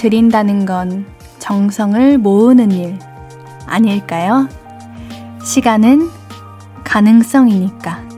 [0.00, 1.04] 들인다는 건
[1.40, 2.98] 정성을 모으는 일
[3.66, 4.48] 아닐까요?
[5.44, 6.08] 시간은
[6.84, 8.08] 가능성이니까.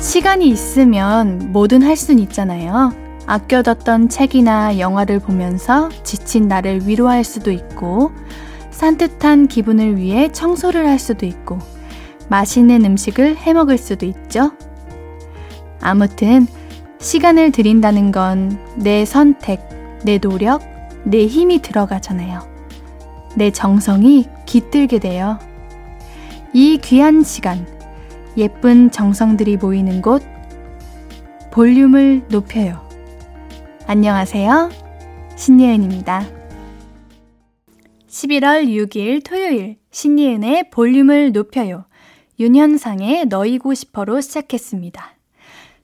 [0.00, 2.94] 시간이 있으면 뭐든 할 순 있잖아요.
[3.26, 8.12] 아껴뒀던 책이나 영화를 보면서 지친 나를 위로할 수도 있고,
[8.80, 11.58] 산뜻한 기분을 위해 청소를 할 수도 있고,
[12.30, 14.52] 맛있는 음식을 해 먹을 수도 있죠.
[15.82, 16.46] 아무튼,
[16.98, 19.60] 시간을 들인다는 건 내 선택,
[20.02, 20.62] 내 노력,
[21.04, 22.40] 내 힘이 들어가잖아요.
[23.36, 25.38] 내 정성이 깃들게 돼요.
[26.54, 27.66] 이 귀한 시간,
[28.38, 30.22] 예쁜 정성들이 모이는 곳,
[31.50, 32.80] 볼륨을 높여요.
[33.86, 34.70] 안녕하세요.
[35.36, 36.39] 신예은입니다.
[38.10, 41.84] 11월 6일 토요일, 신예은의 볼륨을 높여요.
[42.40, 45.14] 윤현상의 너이고 싶어로 시작했습니다.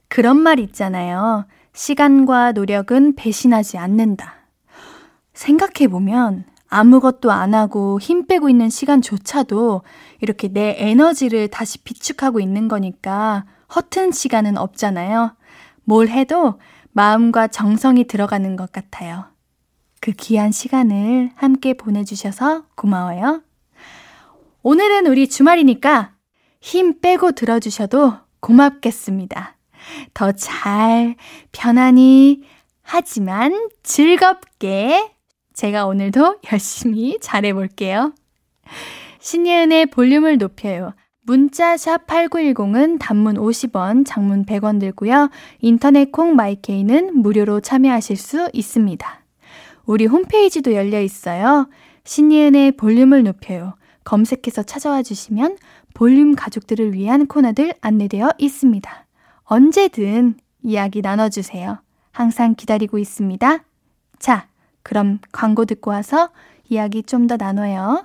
[0.08, 1.46] 그런 말 있잖아요.
[1.72, 4.34] 시간과 노력은 배신하지 않는다.
[5.34, 9.82] 생각해보면 아무것도 안 하고 힘 빼고 있는 시간조차도
[10.20, 15.36] 이렇게 내 에너지를 다시 비축하고 있는 거니까 허튼 시간은 없잖아요.
[15.84, 16.58] 뭘 해도
[16.90, 19.35] 마음과 정성이 들어가는 것 같아요.
[20.06, 23.42] 그 귀한 시간을 함께 보내주셔서 고마워요.
[24.62, 26.12] 오늘은 우리 주말이니까
[26.60, 29.56] 힘 빼고 들어주셔도 고맙겠습니다.
[30.14, 31.16] 더 잘,
[31.50, 32.44] 편안히,
[32.82, 35.10] 하지만 즐겁게
[35.54, 38.14] 제가 오늘도 열심히 잘해볼게요.
[39.18, 40.94] 신예은의 볼륨을 높여요.
[41.22, 45.30] 문자 샵 8910은 단문 50원, 장문 100원 들고요.
[45.58, 49.25] 인터넷 콩 마이케이는 무료로 참여하실 수 있습니다.
[49.86, 51.68] 우리 홈페이지도 열려 있어요.
[52.04, 53.74] 신예은의 볼륨을 높여요.
[54.04, 55.56] 검색해서 찾아와 주시면
[55.94, 59.06] 볼륨 가족들을 위한 코너들 안내되어 있습니다.
[59.44, 61.78] 언제든 이야기 나눠주세요.
[62.12, 63.58] 항상 기다리고 있습니다.
[64.18, 64.48] 자,
[64.82, 66.30] 그럼 광고 듣고 와서
[66.68, 68.04] 이야기 좀 더 나눠요.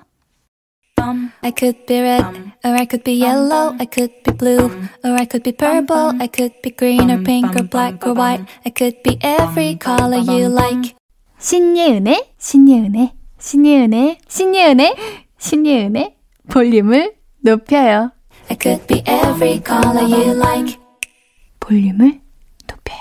[1.42, 2.24] I could be red,
[2.64, 4.70] or I could be yellow, I could be blue,
[5.02, 8.46] or I could be purple, I could be green or pink or black or white,
[8.64, 10.94] I could be every color you like.
[11.42, 14.96] 신예은의, 신예은의, 신예은의, 신예은의,
[15.38, 16.16] 신예은의
[16.48, 18.12] 볼륨을 높여요.
[18.48, 20.78] I could be every color you like.
[21.58, 22.20] 볼륨을
[22.68, 23.00] 높여요.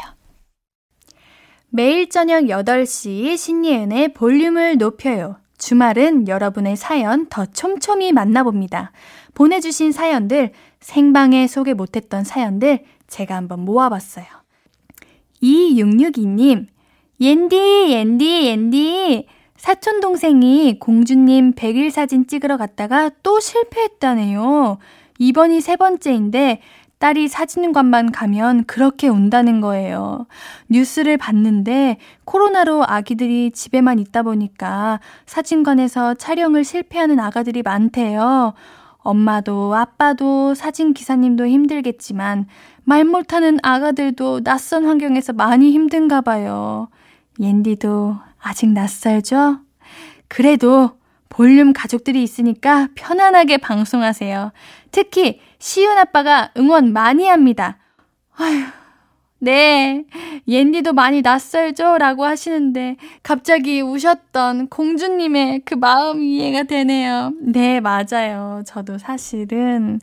[1.69, 5.37] 매일 저녁 8시 신예은의 볼륨을 높여요.
[5.59, 8.91] 주말은 여러분의 사연 더 촘촘히 만나봅니다.
[9.35, 14.25] 보내주신 사연들, 생방에 소개 못했던 사연들 제가 한번 모아봤어요.
[15.43, 16.65] 2662님,
[17.21, 19.27] 옌디, 옌디, 옌디.
[19.55, 24.79] 사촌 동생이 공주님 100일 사진 찍으러 갔다가 또 실패했다네요.
[25.19, 26.61] 이번이 세 번째인데
[26.97, 30.25] 딸이 사진관만 가면 그렇게 운다는 거예요.
[30.67, 38.53] 뉴스를 봤는데 코로나로 아기들이 집에만 있다 보니까 사진관에서 촬영을 실패하는 아가들이 많대요.
[38.97, 42.47] 엄마도 아빠도 사진 기사님도 힘들겠지만
[42.83, 46.87] 말 못하는 아가들도 낯선 환경에서 많이 힘든가 봐요.
[47.41, 49.59] 옌디도 아직 낯설죠?
[50.27, 50.91] 그래도
[51.27, 54.51] 볼륨 가족들이 있으니까 편안하게 방송하세요.
[54.91, 57.77] 특히 시윤 아빠가 응원 많이 합니다.
[58.37, 58.63] 아휴,
[59.39, 60.05] 네,
[60.47, 61.97] 옌디도 많이 낯설죠?
[61.97, 67.33] 라고 하시는데 갑자기 우셨던 공주님의 그 마음이 이해가 되네요.
[67.41, 68.61] 네, 맞아요.
[68.67, 69.99] 저도 사실은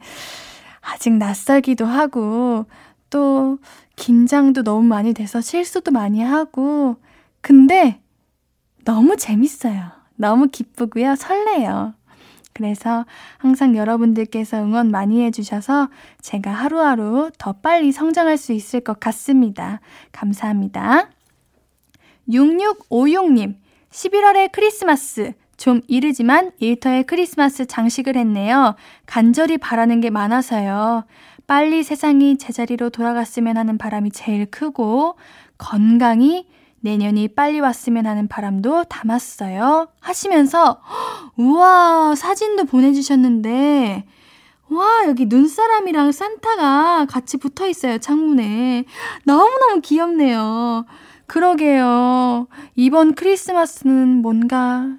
[0.81, 2.67] 아직 낯설기도 하고
[3.11, 3.59] 또
[3.97, 6.97] 긴장도 너무 많이 돼서 실수도 많이 하고
[7.40, 8.00] 근데
[8.85, 9.90] 너무 재밌어요.
[10.17, 11.14] 너무 기쁘고요.
[11.14, 11.94] 설레요.
[12.52, 13.06] 그래서
[13.37, 15.90] 항상 여러분들께서 응원 많이 해주셔서
[16.20, 19.81] 제가 하루하루 더 빨리 성장할 수 있을 것 같습니다.
[20.11, 21.08] 감사합니다.
[22.29, 23.55] 6656님,
[23.90, 25.32] 11월에 크리스마스.
[25.56, 28.76] 좀 이르지만 일터에 크리스마스 장식을 했네요.
[29.06, 31.05] 간절히 바라는 게 많아서요.
[31.46, 35.17] 빨리 세상이 제자리로 돌아갔으면 하는 바람이 제일 크고,
[35.58, 36.46] 건강이
[36.88, 39.88] 내년이 빨리 왔으면 하는 바람도 담았어요.
[40.00, 40.81] 하시면서,
[41.37, 44.06] 우와, 사진도 보내주셨는데,
[44.70, 48.85] 와, 여기 눈사람이랑 산타가 같이 붙어 있어요, 창문에.
[49.25, 50.87] 너무너무 귀엽네요.
[51.26, 52.49] 그러게요.
[52.75, 54.96] 이번 크리스마스는 뭔가,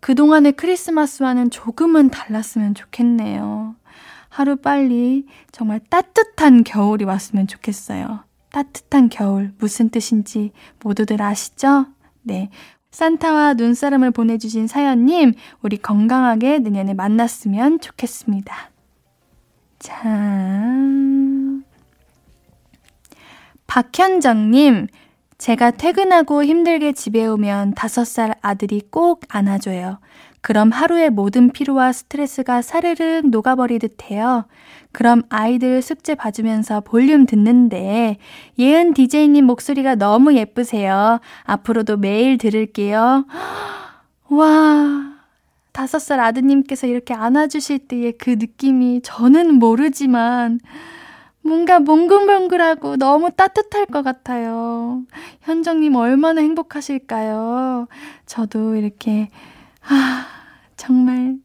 [0.00, 3.74] 그동안의 크리스마스와는 조금은 달랐으면 좋겠네요.
[4.28, 8.27] 하루 빨리 정말 따뜻한 겨울이 왔으면 좋겠어요.
[8.58, 10.50] 따뜻한 겨울 무슨 뜻인지
[10.82, 11.86] 모두들 아시죠?
[12.22, 12.50] 네.
[12.90, 18.70] 산타와 눈사람을 보내주신 사연님, 우리 건강하게 내년에 만났으면 좋겠습니다.
[19.78, 20.02] 자.
[23.68, 24.88] 박현정님,
[25.36, 30.00] 제가 퇴근하고 힘들게 집에 오면 다섯 살 아들이 꼭 안아줘요.
[30.40, 34.46] 그럼 하루의 모든 피로와 스트레스가 사르륵 녹아버리듯 해요.
[34.92, 38.18] 그럼 아이들 숙제 봐주면서 볼륨 듣는데,
[38.58, 41.20] 예은 DJ님 목소리가 너무 예쁘세요.
[41.44, 43.26] 앞으로도 매일 들을게요.
[44.30, 45.14] 와,
[45.72, 50.60] 다섯 살 아드님께서 이렇게 안아주실 때의 그 느낌이 저는 모르지만,
[51.42, 55.02] 뭔가 몽글몽글하고 너무 따뜻할 것 같아요.
[55.42, 57.88] 현정님 얼마나 행복하실까요?
[58.26, 59.30] 저도 이렇게,
[59.90, 60.26] 아,
[60.76, 61.36] 정말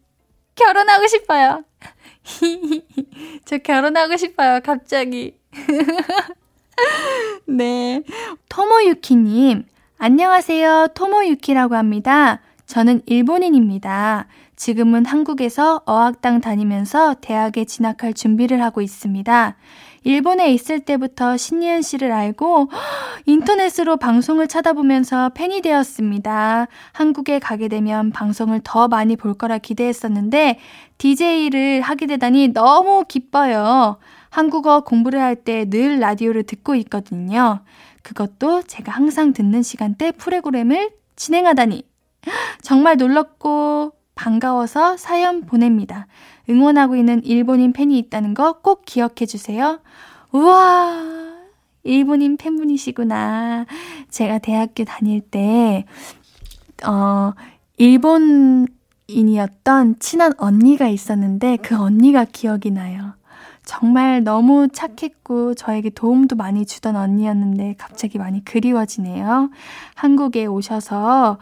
[0.56, 1.64] 결혼하고 싶어요.
[3.46, 5.38] 저 결혼하고 싶어요, 갑자기.
[7.48, 8.04] 네.
[8.50, 9.66] 토모유키님,
[9.98, 10.90] 안녕하세요.
[10.94, 12.42] 토모유키라고 합니다.
[12.66, 14.28] 저는 일본인입니다.
[14.56, 19.56] 지금은 한국에서 어학당 다니면서 대학에 진학할 준비를 하고 있습니다.
[20.04, 22.70] 일본에 있을 때부터 신예은 씨를 알고
[23.26, 26.68] 인터넷으로 방송을 찾아보면서 팬이 되었습니다.
[26.92, 30.60] 한국에 가게 되면 방송을 더 많이 볼 거라 기대했었는데
[30.98, 33.98] DJ를 하게 되다니 너무 기뻐요.
[34.30, 37.60] 한국어 공부를 할 때 늘 라디오를 듣고 있거든요.
[38.02, 41.84] 그것도 제가 항상 듣는 시간대 프로그램을 진행하다니
[42.62, 46.08] 정말 놀랍고 반가워서 사연 보냅니다.
[46.50, 49.80] 응원하고 있는 일본인 팬이 있다는 거 꼭 기억해 주세요.
[50.32, 51.02] 우와,
[51.84, 53.66] 일본인 팬분이시구나.
[54.10, 55.86] 제가 대학교 다닐 때,
[56.86, 57.34] 어,
[59.08, 63.14] 일본인이었던 친한 언니가 있었는데 그 언니가 기억이 나요.
[63.66, 69.50] 정말 너무 착했고 저에게 도움도 많이 주던 언니였는데 갑자기 많이 그리워지네요.
[69.96, 71.38] 한국에 오셔서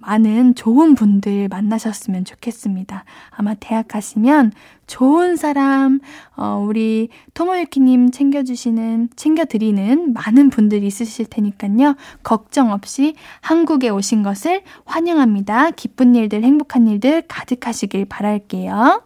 [0.00, 3.04] 많은 좋은 분들 만나셨으면 좋겠습니다.
[3.30, 4.52] 아마 대학 가시면
[4.86, 6.00] 좋은 사람,
[6.36, 11.96] 어, 우리 토모유키님 챙겨주시는, 챙겨드리는 많은 분들이 있으실 테니까요.
[12.22, 15.70] 걱정 없이 한국에 오신 것을 환영합니다.
[15.72, 19.02] 기쁜 일들, 행복한 일들 가득하시길 바랄게요.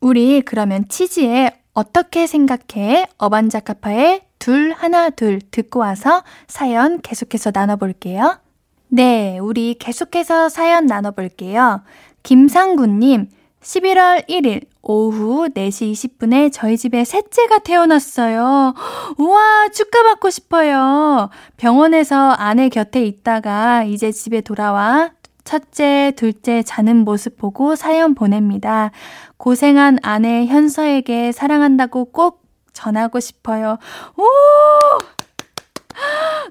[0.00, 3.06] 우리 그러면 치즈에 어떻게 생각해?
[3.18, 8.38] 어반자카파의 둘, 하나, 둘 듣고 와서 사연 계속해서 나눠볼게요.
[8.88, 11.82] 네, 우리 계속해서 사연 나눠볼게요.
[12.22, 13.28] 김상구님,
[13.60, 18.74] 11월 1일 오후 4시 20분에 저희 집에 셋째가 태어났어요.
[19.18, 21.30] 우와, 축하받고 싶어요.
[21.56, 25.10] 병원에서 아내 곁에 있다가 이제 집에 돌아와
[25.42, 28.92] 첫째, 둘째 자는 모습 보고 사연 보냅니다.
[29.36, 32.42] 고생한 아내 현서에게 사랑한다고 꼭
[32.72, 33.78] 전하고 싶어요.
[34.16, 35.15] 오!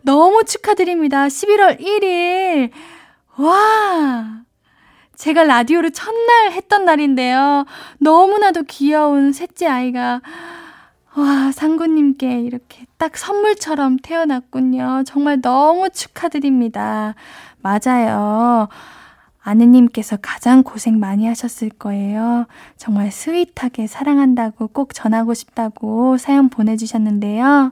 [0.03, 1.27] 너무 축하드립니다.
[1.27, 2.71] 11월 1일.
[3.37, 4.41] 와.
[5.15, 7.65] 제가 라디오를 첫날 했던 날인데요.
[7.99, 10.21] 너무나도 귀여운 셋째 아이가,
[11.15, 15.03] 와, 상구님께 이렇게 딱 선물처럼 태어났군요.
[15.05, 17.15] 정말 너무 축하드립니다.
[17.61, 18.67] 맞아요.
[19.41, 22.47] 아내님께서 가장 고생 많이 하셨을 거예요.
[22.77, 27.71] 정말 스윗하게 사랑한다고 꼭 전하고 싶다고 사연 보내주셨는데요.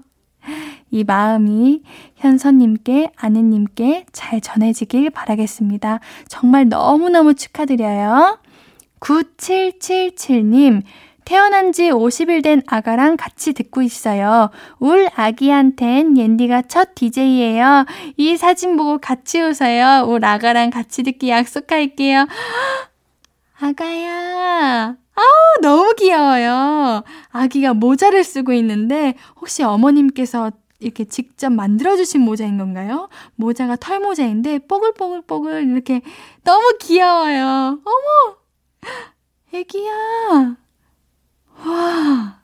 [0.92, 1.82] 이 마음이
[2.16, 6.00] 현선님께, 아내님께 잘 전해지길 바라겠습니다.
[6.28, 8.40] 정말 너무너무 축하드려요.
[9.00, 10.84] 9777님,
[11.26, 14.50] 태어난 지 50일 된 아가랑 같이 듣고 있어요.
[14.80, 17.86] 울 아기한텐 옌디가 첫 DJ예요.
[18.18, 20.06] 이 사진 보고 같이 웃어요.
[20.08, 22.28] 울 아가랑 같이 듣기 약속할게요.
[23.60, 25.03] 아가야.
[25.16, 27.04] 아우, 너무 귀여워요.
[27.30, 33.10] 아기가 모자를 쓰고 있는데, 혹시 어머님께서 이렇게 직접 만들어주신 모자인 건가요?
[33.36, 36.02] 모자가 털모자인데, 뽀글뽀글뽀글 이렇게
[36.44, 37.80] 너무 귀여워요.
[37.86, 38.38] 어머!
[39.54, 40.58] 애기야!
[41.66, 42.40] 와!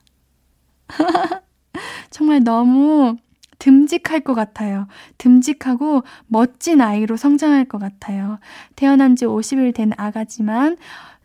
[2.10, 3.16] 정말 너무
[3.58, 4.86] 듬직할 것 같아요.
[5.18, 8.38] 듬직하고 멋진 아이로 성장할 것 같아요.
[8.74, 10.76] 태어난 지 50일 된 아가지만,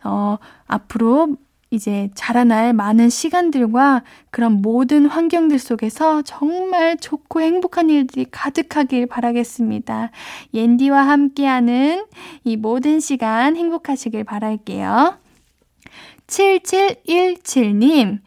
[0.06, 1.36] 어, 앞으로
[1.72, 10.12] 이제 자라날 많은 시간들과 그런 모든 환경들 속에서 정말 좋고 행복한 일들이 가득하길 바라겠습니다.
[10.54, 12.06] 옌디와 함께하는
[12.44, 15.18] 이 모든 시간 행복하시길 바랄게요.
[16.28, 18.20] 7717님,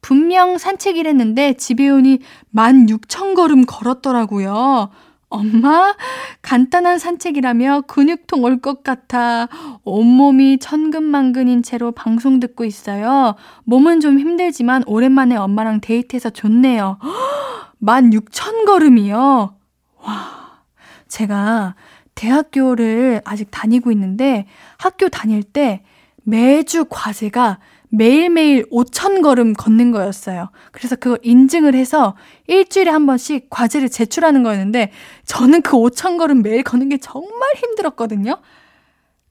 [0.00, 2.20] 분명 산책이랬는데 집에 오니
[2.54, 4.90] 16,000걸음 걸었더라고요.
[5.28, 5.94] 엄마,
[6.42, 9.48] 간단한 산책이라며 근육통 올 것 같아.
[9.84, 13.34] 온몸이 천근만근인 채로 방송 듣고 있어요.
[13.64, 16.98] 몸은 좀 힘들지만 오랜만에 엄마랑 데이트해서 좋네요.
[17.82, 19.54] 16,000걸음이요?
[20.02, 20.62] 와,
[21.08, 21.74] 제가
[22.14, 24.46] 대학교를 아직 다니고 있는데
[24.78, 25.82] 학교 다닐 때
[26.22, 30.50] 매주 과제가 매일매일 5천 걸음 걷는 거였어요.
[30.72, 32.16] 그래서 그걸 인증을 해서
[32.46, 34.92] 일주일에 한 번씩 과제를 제출하는 거였는데
[35.24, 38.38] 저는 그 5천 걸음 매일 걷는 게 정말 힘들었거든요.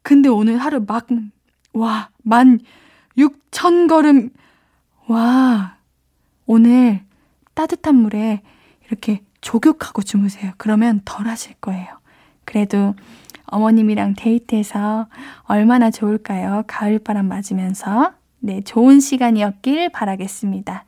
[0.01, 1.07] 근데 오늘 하루 막,
[1.73, 2.59] 와, 만
[3.17, 4.29] 6천 걸음,
[5.07, 5.77] 와,
[6.45, 7.01] 오늘
[7.53, 8.41] 따뜻한 물에
[8.87, 10.51] 이렇게 조격하고 주무세요.
[10.57, 11.87] 그러면 덜 하실 거예요.
[12.45, 12.95] 그래도
[13.45, 15.07] 어머님이랑 데이트해서
[15.43, 16.63] 얼마나 좋을까요?
[16.67, 18.13] 가을바람 맞으면서.
[18.45, 20.85] 네, 좋은 시간이었길 바라겠습니다.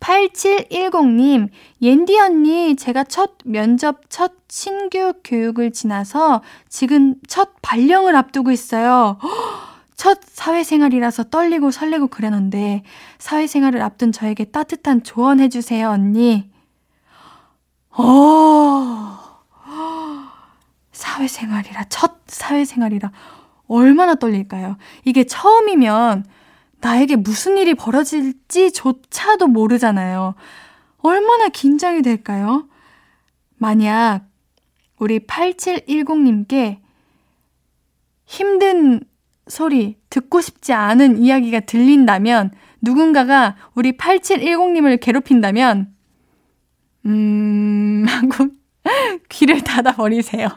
[0.00, 1.48] 8710님,
[1.80, 9.20] 옌디 언니, 제가 첫 면접, 첫 신규 교육을 지나서 지금 첫 발령을 앞두고 있어요.
[9.94, 12.82] 첫 사회생활이라서 떨리고 설레고 그러는데,
[13.18, 16.50] 사회생활을 앞둔 저에게 따뜻한 조언 해주세요, 언니.
[17.90, 19.16] 어,
[20.90, 23.12] 사회생활이라, 첫 사회생활이라,
[23.68, 24.76] 얼마나 떨릴까요?
[25.04, 26.24] 이게 처음이면
[26.80, 30.34] 나에게 무슨 일이 벌어질지조차도 모르잖아요.
[30.98, 32.68] 얼마나 긴장이 될까요?
[33.56, 34.26] 만약
[34.98, 36.78] 우리 8710님께
[38.24, 39.00] 힘든
[39.48, 42.50] 소리, 듣고 싶지 않은 이야기가 들린다면,
[42.82, 45.94] 누군가가 우리 8710님을 괴롭힌다면,
[47.06, 48.48] 음, 하고
[49.28, 50.48] 귀를 닫아버리세요.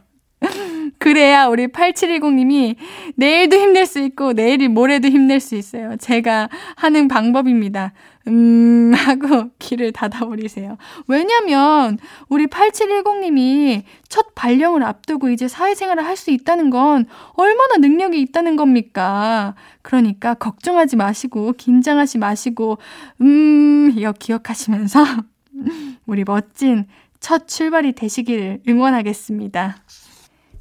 [1.00, 2.76] 그래야 우리 8710님이
[3.16, 5.96] 내일도 힘낼 수 있고 내일이 모레도 힘낼 수 있어요.
[5.98, 7.94] 제가 하는 방법입니다.
[8.28, 10.78] 음, 하고 귀를 닫아버리세요.
[11.08, 18.58] 왜냐면 우리 8710님이 첫 발령을 앞두고 이제 사회생활을 할 수 있다는 건 얼마나 능력이 있다는
[18.58, 19.56] 겁니까?
[19.82, 22.78] 그러니까 걱정하지 마시고 긴장하지 마시고
[23.22, 25.06] 음, 이거 기억하시면서
[26.06, 26.88] 우리 멋진
[27.22, 29.78] 첫 출발이 되시길 응원하겠습니다.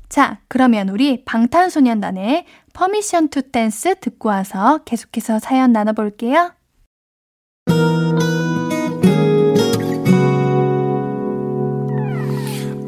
[0.08, 6.52] 자, 그러면 우리 방탄소년단의 Permission to Dance 듣고 와서 계속해서 사연 나눠볼게요.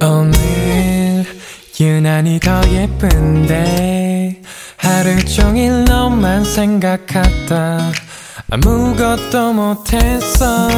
[0.02, 1.24] 오늘
[1.78, 4.42] 유난히 더 예쁜데
[4.78, 7.92] 하루 종일 너만 생각하다
[8.50, 10.68] 아무것도 못했어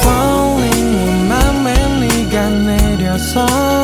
[0.00, 3.83] Falling 맘에 네가 내려서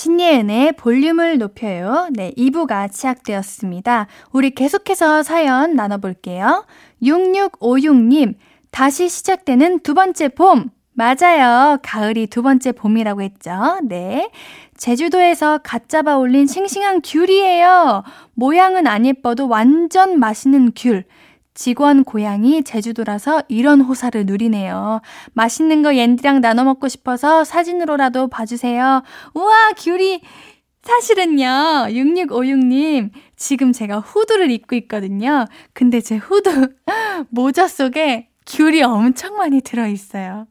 [0.00, 2.08] 신예은의 볼륨을 높여요.
[2.14, 4.06] 네, 2부가 시작되었습니다.
[4.32, 6.64] 우리 계속해서 사연 나눠볼게요.
[7.02, 8.34] 6656님,
[8.70, 10.70] 다시 시작되는 두 번째 봄.
[10.94, 11.76] 맞아요.
[11.82, 13.78] 가을이 두 번째 봄이라고 했죠.
[13.84, 14.30] 네.
[14.78, 18.02] 제주도에서 갓 잡아 올린 싱싱한 귤이에요.
[18.32, 21.04] 모양은 안 예뻐도 완전 맛있는 귤.
[21.54, 25.00] 직원 고향이 제주도라서 이런 호사를 누리네요.
[25.32, 29.02] 맛있는 거 옌디랑 나눠 먹고 싶어서 사진으로라도 봐주세요.
[29.34, 30.22] 우와, 귤이
[30.82, 31.44] 사실은요,
[31.90, 35.44] 6656님, 지금 제가 후드를 입고 있거든요.
[35.74, 36.74] 근데 제 후드
[37.28, 40.46] 모자 속에 귤이 엄청 많이 들어있어요.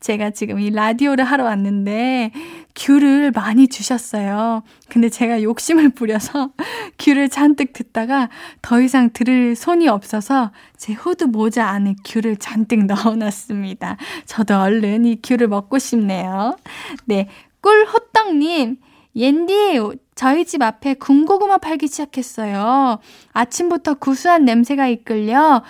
[0.00, 2.32] 제가 지금 이 라디오를 하러 왔는데
[2.74, 4.62] 귤을 많이 주셨어요.
[4.88, 6.50] 근데 제가 욕심을 부려서
[6.98, 8.28] 귤을 잔뜩 듣다가
[8.60, 13.98] 더 이상 들을 손이 없어서 제 후드 모자 안에 귤을 잔뜩 넣어놨습니다.
[14.26, 16.56] 저도 얼른 이 귤을 먹고 싶네요.
[17.04, 17.28] 네.
[17.60, 18.76] 꿀호떡님,
[19.16, 19.80] 옌디,
[20.14, 22.98] 저희 집 앞에 군고구마 팔기 시작했어요.
[23.32, 25.62] 아침부터 구수한 냄새가 이끌려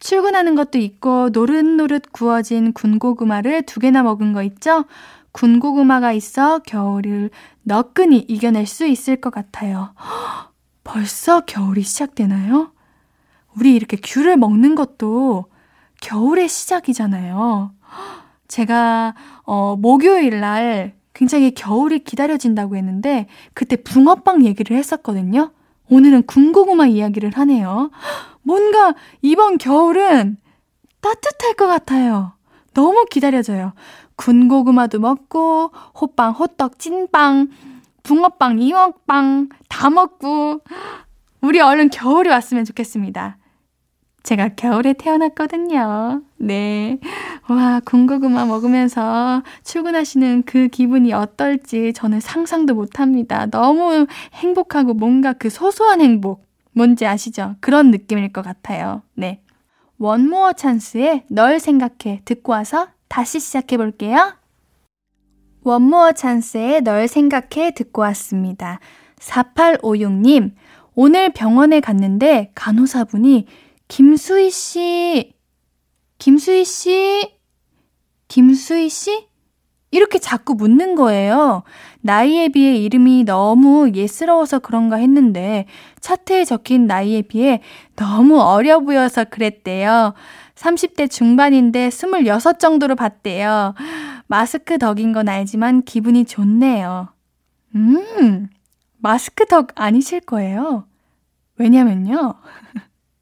[0.00, 4.84] 출근하는 것도 있고 노릇노릇 구워진 군고구마를 두 개나 먹은 거 있죠?
[5.32, 7.30] 군고구마가 있어 겨울을
[7.62, 9.94] 너끈히 이겨낼 수 있을 것 같아요.
[10.84, 12.72] 벌써 겨울이 시작되나요?
[13.56, 15.46] 우리 이렇게 귤을 먹는 것도
[16.00, 17.72] 겨울의 시작이잖아요.
[18.48, 19.14] 제가
[19.44, 25.50] 어 목요일 날 굉장히 겨울이 기다려진다고 했는데 그때 붕어빵 얘기를 했었거든요.
[25.90, 27.90] 오늘은 군고구마 이야기를 하네요.
[28.48, 30.38] 뭔가 이번 겨울은
[31.02, 32.32] 따뜻할 것 같아요.
[32.72, 33.74] 너무 기다려져요.
[34.16, 37.50] 군고구마도 먹고, 호빵, 호떡, 찐빵,
[38.02, 40.60] 붕어빵, 잉어빵 다 먹고,
[41.42, 43.36] 우리 얼른 겨울이 왔으면 좋겠습니다.
[44.22, 46.22] 제가 겨울에 태어났거든요.
[46.38, 46.98] 네.
[47.50, 53.44] 와, 군고구마 먹으면서 출근하시는 그 기분이 어떨지 저는 상상도 못 합니다.
[53.44, 56.47] 너무 행복하고 뭔가 그 소소한 행복.
[56.78, 57.56] 뭔지 아시죠?
[57.60, 59.02] 그런 느낌일 것 같아요.
[59.14, 59.42] 네.
[59.98, 64.36] 원모어 찬스의 널 생각해 듣고 와서 다시 시작해 볼게요.
[65.64, 68.78] 원모어 찬스의 널 생각해 듣고 왔습니다.
[69.16, 70.52] 4856님,
[70.94, 73.46] 오늘 병원에 갔는데 간호사분이
[73.88, 75.34] 김수희 씨,
[76.18, 77.32] 김수희 씨,
[78.28, 79.27] 김수희 씨?
[79.90, 81.62] 이렇게 자꾸 묻는 거예요.
[82.00, 85.66] 나이에 비해 이름이 너무 예스러워서 그런가 했는데
[86.00, 87.62] 차트에 적힌 나이에 비해
[87.96, 90.14] 너무 어려 보여서 그랬대요.
[90.54, 93.74] 30대 중반인데 26 정도로 봤대요.
[94.26, 97.08] 마스크 덕인 건 알지만 기분이 좋네요.
[97.74, 98.48] 음,
[98.98, 100.84] 마스크 덕 아니실 거예요.
[101.56, 102.34] 왜냐면요.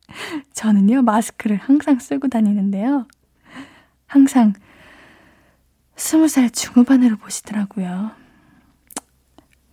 [0.52, 3.06] 저는요, 마스크를 항상 쓰고 다니는데요.
[4.06, 4.54] 항상
[5.96, 8.10] 스무 살 중후반으로 보시더라고요.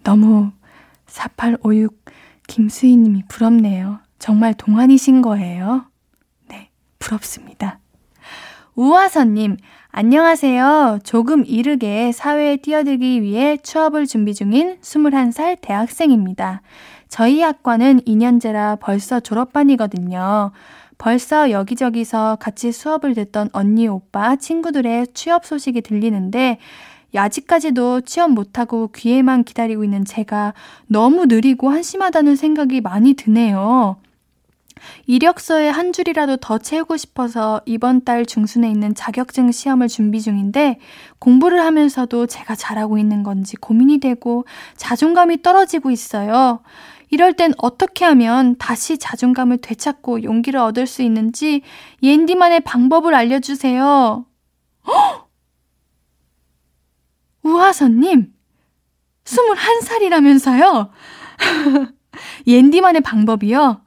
[0.03, 0.51] 너무
[1.07, 1.93] 4856
[2.47, 3.99] 김수희님이 부럽네요.
[4.19, 5.85] 정말 동안이신 거예요.
[6.47, 7.79] 네, 부럽습니다.
[8.75, 9.57] 우화선님,
[9.91, 10.99] 안녕하세요.
[11.03, 16.61] 조금 이르게 사회에 뛰어들기 위해 취업을 준비 중인 21살 대학생입니다.
[17.09, 20.51] 저희 학과는 2년제라 벌써 졸업반이거든요.
[21.03, 26.60] 벌써 여기저기서 같이 수업을 듣던 언니, 오빠, 친구들의 취업 소식이 들리는데,
[27.13, 30.53] 아직까지도 취업 못하고 귀에만 기다리고 있는 제가
[30.88, 33.97] 너무 느리고 한심하다는 생각이 많이 드네요.
[35.06, 40.80] 이력서에 한 줄이라도 더 채우고 싶어서 이번 달 중순에 있는 자격증 시험을 준비 중인데
[41.19, 44.45] 공부를 하면서도 제가 잘하고 있는 건지 고민이 되고
[44.77, 46.62] 자존감이 떨어지고 있어요.
[47.13, 51.62] 이럴 땐 어떻게 하면 다시 자존감을 되찾고 용기를 얻을 수 있는지
[52.02, 54.26] 옌디만의 방법을 알려주세요.
[54.88, 55.30] 헉!
[57.43, 58.34] 우하선님,
[59.26, 60.89] 21살이라면서요?
[62.47, 63.84] 옌디만의 방법이요?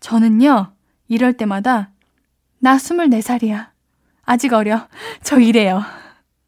[0.00, 0.72] 저는요,
[1.06, 1.92] 이럴 때마다,
[2.58, 3.68] 나 24살이야.
[4.24, 4.88] 아직 어려.
[5.22, 5.84] 저 이래요.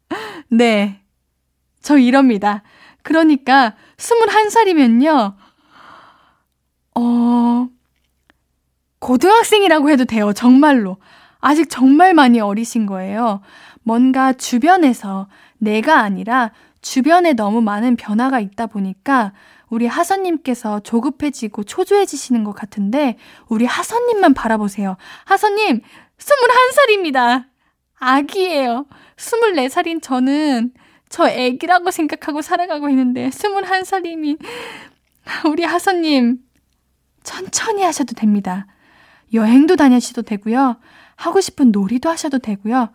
[0.51, 1.01] 네.
[1.81, 2.63] 저 이럽니다.
[3.01, 5.40] 그러니까, 21살이면요,
[6.95, 7.67] 어,
[8.99, 10.33] 고등학생이라고 해도 돼요.
[10.33, 10.97] 정말로.
[11.39, 13.41] 아직 정말 많이 어리신 거예요.
[13.83, 15.27] 뭔가 주변에서
[15.57, 16.51] 내가 아니라
[16.81, 19.33] 주변에 너무 많은 변화가 있다 보니까
[19.69, 24.97] 우리 하선님께서 조급해지고 초조해지시는 것 같은데 우리 하선님만 바라보세요.
[25.25, 25.81] 하선님,
[26.17, 27.45] 21살입니다.
[27.97, 28.85] 아기예요.
[29.15, 30.73] 24살인 저는
[31.09, 34.39] 저 애기라고 생각하고 살아가고 있는데 21살이면
[35.47, 36.39] 우리 하선님
[37.23, 38.67] 천천히 하셔도 됩니다.
[39.33, 40.77] 여행도 다니셔도 되고요.
[41.15, 42.89] 하고 싶은 놀이도 하셔도 되고요.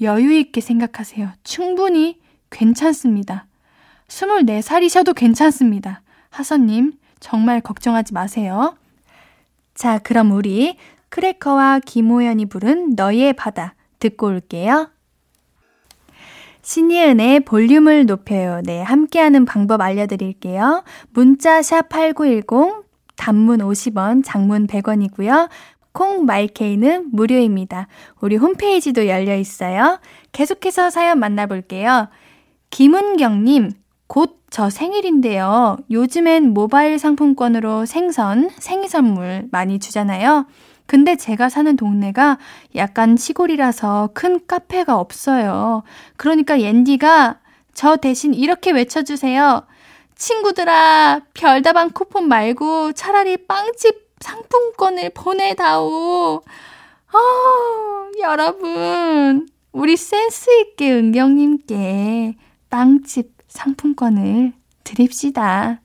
[0.00, 1.30] 여유 있게 생각하세요.
[1.44, 3.46] 충분히 괜찮습니다.
[4.08, 6.02] 24살이셔도 괜찮습니다.
[6.30, 8.76] 하선님, 정말 걱정하지 마세요.
[9.74, 10.76] 자, 그럼 우리
[11.08, 14.90] 크래커와 김호연이 부른 너의 바다 듣고 올게요.
[16.62, 18.60] 신예은의 볼륨을 높여요.
[18.64, 20.82] 네, 함께하는 방법 알려드릴게요.
[21.10, 22.85] 문자 샵 8910,
[23.16, 25.48] 단문 50원, 장문 100원이고요.
[25.92, 27.88] 콩 마이케이는 무료입니다.
[28.20, 29.98] 우리 홈페이지도 열려 있어요.
[30.32, 32.08] 계속해서 사연 만나볼게요.
[32.70, 33.72] 김은경님,
[34.06, 35.76] 곧 저 생일인데요.
[35.90, 40.46] 요즘엔 모바일 상품권으로 생선, 생일 선물 많이 주잖아요.
[40.86, 42.38] 근데 제가 사는 동네가
[42.76, 45.82] 약간 시골이라서 큰 카페가 없어요.
[46.16, 47.40] 그러니까 옌디가
[47.74, 49.66] 저 대신 이렇게 외쳐주세요.
[50.16, 56.42] 친구들아, 별다방 쿠폰 말고 차라리 빵집 상품권을 보내다오.
[57.12, 62.36] 어, 여러분, 우리 센스있게 은경님께
[62.70, 64.52] 빵집 상품권을
[64.84, 65.80] 드립시다.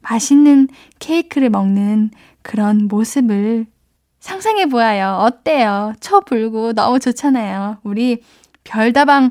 [0.00, 2.10] 맛있는 케이크를 먹는
[2.42, 3.66] 그런 모습을
[4.20, 5.16] 상상해 보아요.
[5.20, 5.94] 어때요?
[6.00, 7.78] 쳐 불고 너무 좋잖아요.
[7.84, 8.22] 우리
[8.64, 9.30] 별다방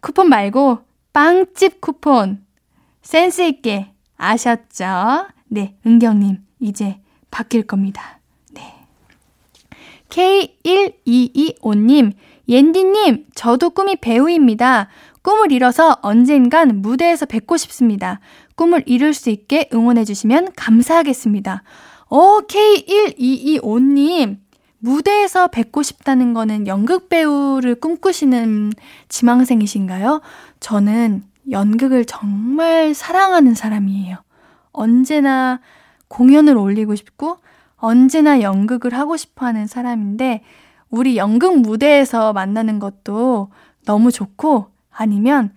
[0.00, 0.78] 쿠폰 말고
[1.12, 2.44] 빵집 쿠폰
[3.10, 5.26] 센스 있게 아셨죠?
[5.48, 7.00] 네, 은경님, 이제
[7.32, 8.20] 바뀔 겁니다.
[8.54, 8.72] 네.
[10.10, 12.12] K1225님,
[12.48, 14.86] 옌디님, 저도 꿈이 배우입니다.
[15.22, 18.20] 꿈을 이뤄서 언젠간 무대에서 뵙고 싶습니다.
[18.54, 21.64] 꿈을 이룰 수 있게 응원해주시면 감사하겠습니다.
[22.10, 24.38] 어, K1225님,
[24.78, 28.72] 무대에서 뵙고 싶다는 거는 연극 배우를 꿈꾸시는
[29.08, 30.20] 지망생이신가요?
[30.60, 34.16] 저는 연극을 정말 사랑하는 사람이에요.
[34.72, 35.60] 언제나
[36.08, 37.38] 공연을 올리고 싶고,
[37.76, 40.42] 언제나 연극을 하고 싶어 하는 사람인데,
[40.90, 43.50] 우리 연극 무대에서 만나는 것도
[43.86, 45.54] 너무 좋고 아니면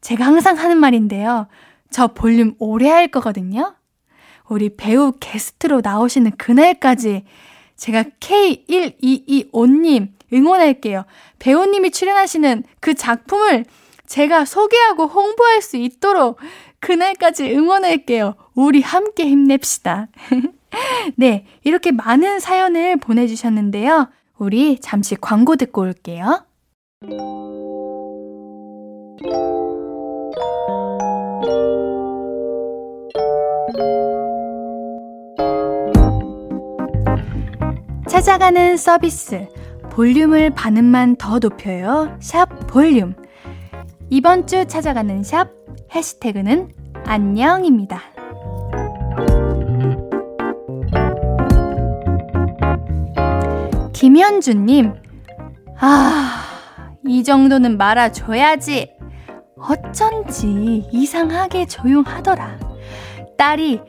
[0.00, 1.48] 제가 항상 하는 말인데요.
[1.90, 3.74] 저 볼륨 오래 할 거거든요.
[4.48, 7.24] 우리 배우 게스트로 나오시는 그날까지
[7.76, 11.04] 제가 K1225님 응원할게요.
[11.38, 13.64] 배우님이 출연하시는 그 작품을
[14.08, 16.38] 제가 소개하고 홍보할 수 있도록
[16.80, 18.34] 그날까지 응원할게요.
[18.54, 20.08] 우리 함께 힘냅시다.
[21.16, 24.08] 네, 이렇게 많은 사연을 보내주셨는데요.
[24.38, 26.44] 우리 잠시 광고 듣고 올게요.
[38.08, 39.48] 찾아가는 서비스.
[39.90, 42.16] 볼륨을 반음만 더 높여요.
[42.20, 43.14] 샵 볼륨.
[44.10, 45.50] 이번 주 찾아가는 샵
[45.94, 46.70] 해시태그는
[47.04, 48.00] 안녕입니다.
[53.92, 54.94] 김현주님,
[55.78, 56.44] 아,
[57.06, 58.92] 이 정도는 말아줘야지.
[59.58, 62.58] 어쩐지 이상하게 조용하더라.
[63.36, 63.80] 딸이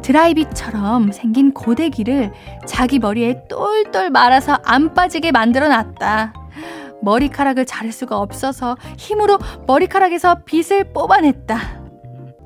[0.00, 2.32] 드라이비처럼 생긴 고데기를
[2.64, 6.32] 자기 머리에 똘똘 말아서 안 빠지게 만들어 놨다.
[7.02, 11.58] 머리카락을 자를 수가 없어서 힘으로 머리카락에서 빗을 뽑아냈다.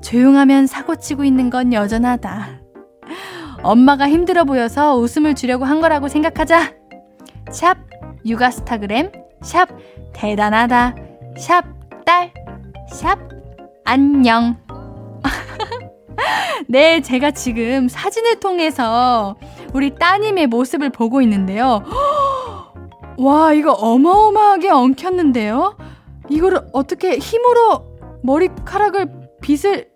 [0.01, 2.61] 조용하면 사고치고 있는 건 여전하다.
[3.63, 6.73] 엄마가 힘들어 보여서 웃음을 주려고 한 거라고 생각하자.
[7.51, 7.77] 샵
[8.25, 9.11] 육아스타그램
[9.41, 9.67] 샵
[10.13, 10.95] 대단하다
[11.37, 11.63] 샵
[12.05, 12.31] 딸
[12.89, 13.17] 샵
[13.83, 14.57] 안녕
[16.67, 19.35] 네, 제가 지금 사진을 통해서
[19.73, 21.83] 우리 따님의 모습을 보고 있는데요.
[23.21, 25.77] 와, 이거 어마어마하게 엉켰는데요?
[26.27, 29.89] 이거를 어떻게 힘으로 머리카락을 빗을,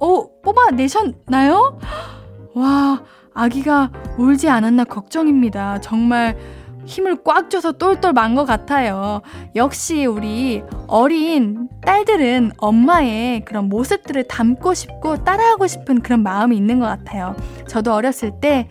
[0.00, 1.78] 어, 뽑아내셨나요?
[2.56, 5.80] 와, 아기가 울지 않았나 걱정입니다.
[5.80, 6.36] 정말
[6.84, 9.20] 힘을 꽉 줘서 똘똘 만 것 같아요.
[9.54, 16.86] 역시 우리 어린 딸들은 엄마의 그런 모습들을 담고 싶고 따라하고 싶은 그런 마음이 있는 것
[16.86, 17.36] 같아요.
[17.68, 18.68] 저도 어렸을 때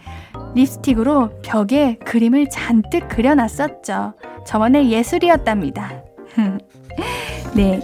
[0.55, 4.13] 립스틱으로 벽에 그림을 잔뜩 그려놨었죠.
[4.45, 6.03] 저만의 예술이었답니다.
[7.55, 7.79] 네.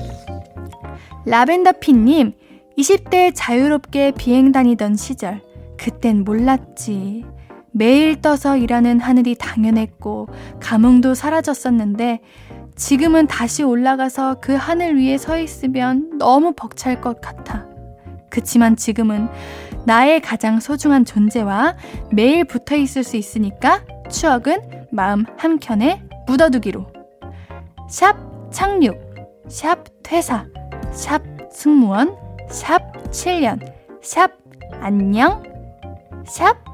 [1.25, 2.33] 라벤더피님,
[2.77, 5.41] 20대 자유롭게 비행 다니던 시절,
[5.77, 7.25] 그땐 몰랐지.
[7.77, 10.27] 매일 떠서 일하는 하늘이 당연했고
[10.59, 12.21] 감흥도 사라졌었는데
[12.75, 17.67] 지금은 다시 올라가서 그 하늘 위에 서 있으면 너무 벅찰 것 같아.
[18.31, 19.29] 그치만 지금은
[19.85, 21.75] 나의 가장 소중한 존재와
[22.11, 26.87] 매일 붙어 있을 수 있으니까 추억은 마음 한켠에 묻어두기로.
[27.87, 28.15] 샵
[28.51, 28.97] 착륙,
[29.47, 30.47] 샵 퇴사,
[30.91, 32.15] 샵 승무원,
[32.49, 32.79] 샵
[33.11, 33.61] 7년,
[34.01, 34.31] 샵
[34.81, 35.43] 안녕,
[36.25, 36.66] 샵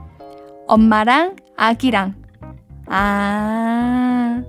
[0.68, 2.16] 엄마랑 아기랑.
[2.88, 4.44] 아,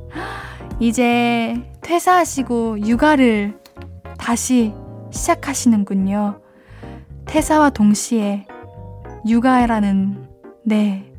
[0.81, 3.59] 이제 퇴사하시고 육아를
[4.19, 4.73] 다시
[5.11, 6.41] 시작하시는군요.
[7.27, 8.47] 퇴사와 동시에
[9.27, 10.29] 육아라는,
[10.65, 11.13] 네.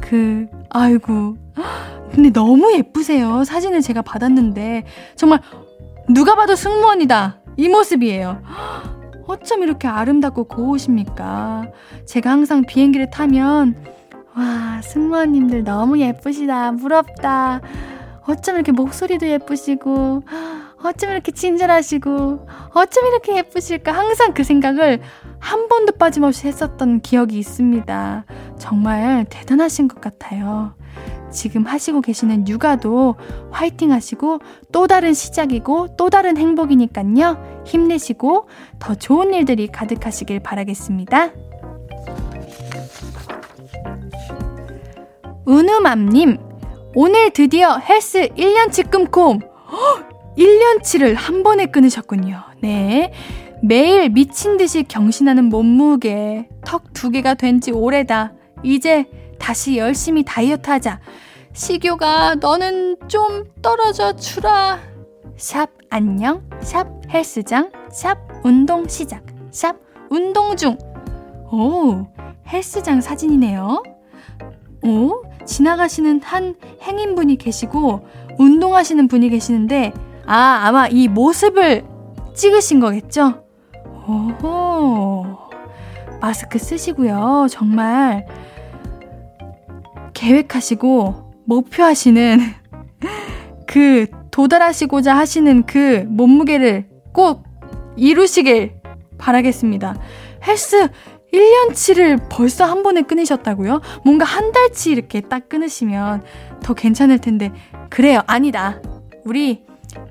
[0.00, 1.36] 그, 아이고.
[2.10, 3.44] 근데 너무 예쁘세요.
[3.44, 4.84] 사진을 제가 받았는데.
[5.14, 5.40] 정말
[6.08, 7.42] 누가 봐도 승무원이다.
[7.56, 8.42] 이 모습이에요.
[9.26, 11.70] 어쩜 이렇게 아름답고 고우십니까?
[12.06, 13.76] 제가 항상 비행기를 타면
[14.38, 16.70] 와, 승무원님들 너무 예쁘시다.
[16.72, 17.60] 부럽다.
[18.28, 20.22] 어쩜 이렇게 목소리도 예쁘시고,
[20.84, 23.90] 어쩜 이렇게 친절하시고, 어쩜 이렇게 예쁘실까.
[23.90, 25.00] 항상 그 생각을
[25.40, 28.24] 한 번도 빠짐없이 했었던 기억이 있습니다.
[28.58, 30.74] 정말 대단하신 것 같아요.
[31.32, 33.16] 지금 하시고 계시는 육아도
[33.50, 34.38] 화이팅 하시고
[34.72, 37.64] 또 다른 시작이고 또 다른 행복이니까요.
[37.66, 38.48] 힘내시고
[38.78, 41.32] 더 좋은 일들이 가득하시길 바라겠습니다.
[45.48, 46.36] 은우맘님,
[46.94, 49.38] 오늘 드디어 헬스 1년치 끊고,
[50.36, 52.38] 1년치를 한 번에 끊으셨군요.
[52.60, 53.12] 네.
[53.62, 58.32] 매일 미친 듯이 경신하는 몸무게, 턱 두 개가 된 지 오래다.
[58.62, 59.06] 이제
[59.38, 61.00] 다시 열심히 다이어트 하자.
[61.54, 64.78] 시교가 너는 좀 떨어져 주라.
[65.36, 69.76] 샵 안녕, 샵 헬스장, 샵 운동 시작, 샵
[70.10, 70.76] 운동 중.
[71.50, 72.06] 오,
[72.46, 73.82] 헬스장 사진이네요.
[74.84, 78.06] 오, 지나가시는 한 행인분이 계시고
[78.38, 79.92] 운동하시는 분이 계시는데
[80.26, 81.84] 아 아마 이 모습을
[82.34, 83.44] 찍으신 거겠죠?
[84.06, 85.26] 오호
[86.20, 88.26] 마스크 쓰시고요 정말
[90.14, 92.40] 계획하시고 목표하시는
[93.66, 97.44] 그 도달하시고자 하시는 그 몸무게를 꼭
[97.96, 98.74] 이루시길
[99.18, 99.96] 바라겠습니다.
[100.46, 100.88] 헬스
[101.32, 103.80] 1년치를 벌써 한 번에 끊으셨다고요?
[104.04, 106.22] 뭔가 한 달치 이렇게 딱 끊으시면
[106.62, 107.52] 더 괜찮을 텐데.
[107.90, 108.22] 그래요.
[108.26, 108.80] 아니다.
[109.24, 109.64] 우리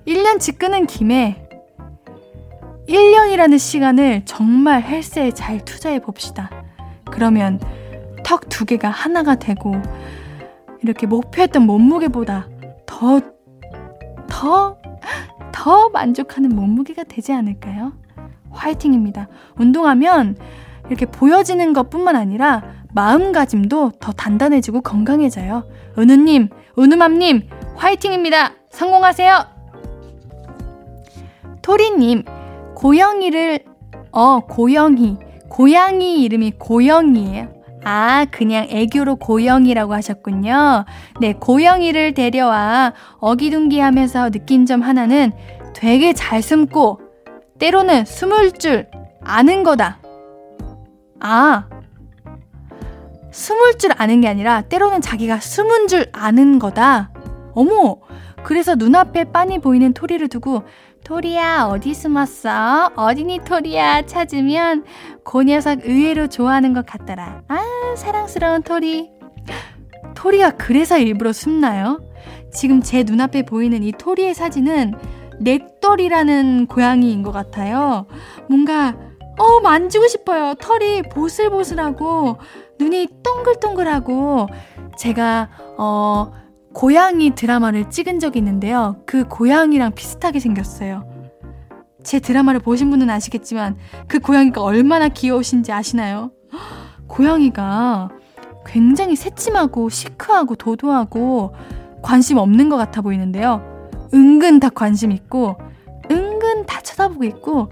[0.05, 1.47] 1년치 끄는 김에
[2.87, 6.49] 1년이라는 시간을 정말 헬스에 잘 투자해 봅시다.
[7.05, 7.59] 그러면
[8.23, 9.75] 턱 두 개가 하나가 되고
[10.81, 12.47] 이렇게 목표했던 몸무게보다
[12.85, 13.21] 더,
[14.27, 14.77] 더,
[15.51, 17.93] 더 만족하는 몸무게가 되지 않을까요?
[18.49, 19.27] 화이팅입니다.
[19.57, 20.37] 운동하면
[20.89, 25.65] 이렇게 보여지는 것 뿐만 아니라 마음가짐도 더 단단해지고 건강해져요.
[25.97, 28.53] 은우님, 은우맘님, 화이팅입니다.
[28.69, 29.45] 성공하세요.
[31.61, 32.23] 토리님,
[32.75, 33.59] 고영이를,
[34.11, 35.17] 어, 고영이.
[35.49, 37.57] 고양이 이름이 고영이에요.
[37.83, 40.85] 아, 그냥 애교로 고영이라고 하셨군요.
[41.21, 45.31] 네, 고영이를 데려와 어기둥기 하면서 느낀 점 하나는
[45.73, 46.99] 되게 잘 숨고,
[47.59, 48.87] 때로는 숨을 줄
[49.21, 49.99] 아는 거다.
[51.19, 51.67] 아,
[53.31, 57.11] 숨을 줄 아는 게 아니라 때로는 자기가 숨은 줄 아는 거다.
[57.53, 57.97] 어머!
[58.43, 60.63] 그래서 눈앞에 빤히 보이는 토리를 두고
[61.03, 62.91] 토리야 어디 숨었어?
[62.95, 64.83] 어디니 토리야 찾으면
[65.23, 67.43] 그 녀석 의외로 좋아하는 것 같더라.
[67.47, 67.59] 아
[67.95, 69.09] 사랑스러운 토리.
[70.15, 72.01] 토리가 그래서 일부러 숨나요?
[72.51, 74.95] 지금 제 눈앞에 보이는 이 토리의 사진은
[75.39, 78.07] 넥돌이라는 고양이인 것 같아요.
[78.49, 78.95] 뭔가
[79.37, 80.55] 어 만지고 싶어요.
[80.55, 82.37] 털이 보슬보슬하고
[82.79, 84.47] 눈이 동글동글하고
[84.97, 86.31] 제가 어
[86.73, 88.97] 고양이 드라마를 찍은 적이 있는데요.
[89.05, 91.07] 그 고양이랑 비슷하게 생겼어요.
[92.03, 96.31] 제 드라마를 보신 분은 아시겠지만 그 고양이가 얼마나 귀여우신지 아시나요?
[97.07, 98.09] 고양이가
[98.65, 101.53] 굉장히 새침하고 시크하고 도도하고
[102.01, 103.61] 관심 없는 것 같아 보이는데요.
[104.13, 105.57] 은근 다 관심 있고
[106.09, 107.69] 은근 다 쳐다보고 있고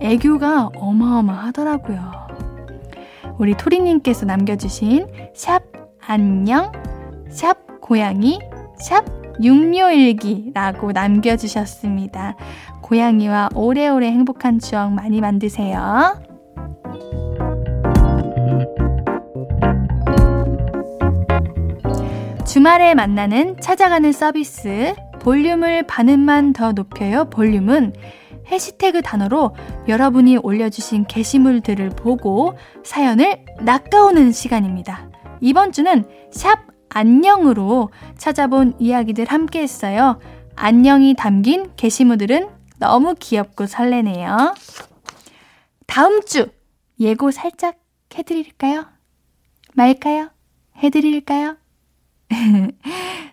[0.00, 1.98] 애교가 어마어마하더라고요.
[3.38, 5.62] 우리 토리님께서 남겨주신 샵
[6.00, 6.72] 안녕,
[7.30, 8.38] 샵 고양이,
[8.78, 9.04] 샵
[9.42, 12.36] 육묘일기라고 남겨주셨습니다.
[12.82, 16.20] 고양이와 오래오래 행복한 추억 많이 만드세요.
[22.46, 27.92] 주말에 만나는 찾아가는 서비스 볼륨을 반음만 더 높여요 볼륨은
[28.50, 29.54] 해시태그 단어로
[29.86, 35.10] 여러분이 올려주신 게시물들을 보고 사연을 낚아오는 시간입니다.
[35.40, 36.58] 이번 주는 샵
[36.88, 40.18] 안녕으로 찾아본 이야기들 함께 했어요.
[40.56, 44.54] 안녕이 담긴 게시물들은 너무 귀엽고 설레네요.
[45.86, 46.48] 다음 주
[47.00, 47.78] 예고 살짝
[48.14, 48.86] 해드릴까요?
[49.74, 50.30] 말까요?
[50.76, 51.56] 해드릴까요?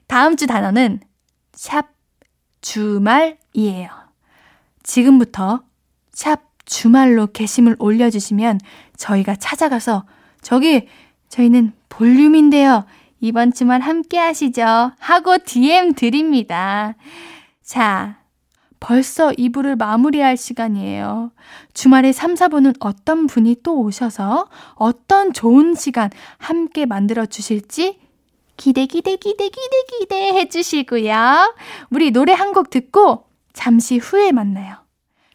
[0.07, 0.99] 다음 주 단어는
[1.53, 1.87] 샵
[2.61, 4.04] 주말이에요.
[4.85, 5.61] 지금부터
[6.11, 8.59] 샵 주말로 게시물 올려주시면
[8.97, 10.05] 저희가 찾아가서
[10.41, 10.87] 저기
[11.29, 12.85] 저희는 볼륨인데요.
[13.19, 14.91] 이번 주말 함께 하시죠.
[14.99, 16.95] 하고 DM 드립니다.
[17.63, 18.19] 자,
[18.79, 21.31] 벌써 2부를 마무리할 시간이에요.
[21.73, 27.99] 주말에 3, 4부는 어떤 분이 또 오셔서 어떤 좋은 시간 함께 만들어 주실지
[28.57, 31.55] 기대, 기대, 기대, 기대, 기대 해주시고요.
[31.89, 33.24] 우리 노래 한 곡 듣고
[33.55, 34.75] 잠시 후에 만나요.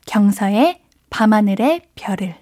[0.06, 2.36] 경서의 밤하늘의 별을.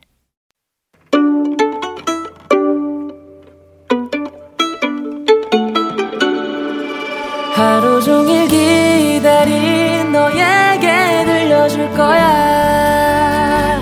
[7.54, 13.80] 하루 종일 기다린 너에게 들려줄 거야.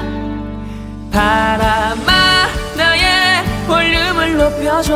[1.10, 4.94] 바람아 너의 볼륨을 높여줘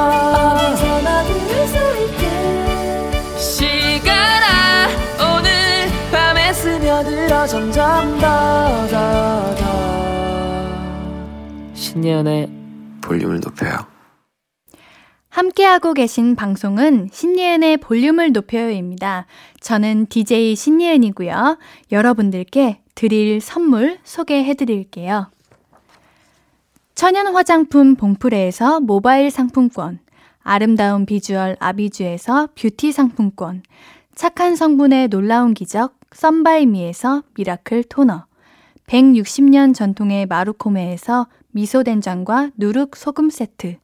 [12.00, 12.50] 신예은의
[13.02, 13.76] 볼륨을 높여요
[15.28, 19.26] 함께하고 계신 방송은 신예은의 볼륨을 높여요입니다.
[19.60, 21.58] 저는 DJ 신예은이고요.
[21.92, 25.30] 여러분들께 드릴 선물 소개해 드릴게요.
[26.94, 30.00] 천연 화장품 봉프레에서 모바일 상품권,
[30.42, 33.62] 아름다운 비주얼 아비주에서 뷰티 상품권,
[34.16, 38.24] 착한 성분의 놀라운 기적 썬바이미에서 미라클 토너
[38.88, 43.76] 160년 전통의 마루코메에서 미소된장과 누룩 소금 세트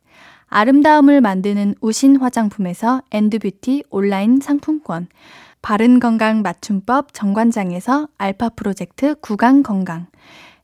[0.48, 5.08] 아름다움을 만드는 우신 화장품에서 엔드뷰티 온라인 상품권
[5.62, 10.06] 바른건강 맞춤법 정관장에서 알파 프로젝트 구강건강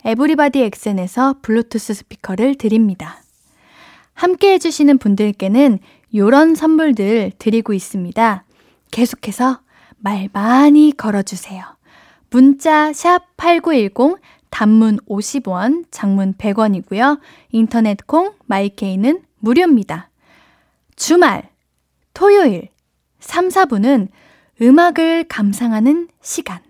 [0.05, 3.23] 에브리바디 엑센에서 블루투스 스피커를 드립니다.
[4.15, 5.79] 함께 해주시는 분들께는
[6.15, 8.45] 요런 선물들 드리고 있습니다.
[8.91, 9.61] 계속해서
[9.99, 11.65] 말 많이 걸어주세요.
[12.31, 14.21] 문자 샵 8910
[14.53, 17.19] 단문 50원, 장문 100원이고요.
[17.51, 20.11] 인터넷 콩, 마이케이는 무료입니다.
[20.95, 21.49] 주말,
[22.15, 22.69] 토요일,
[23.19, 24.09] 3, 4분은
[24.61, 26.61] 음악을 감상하는 시간.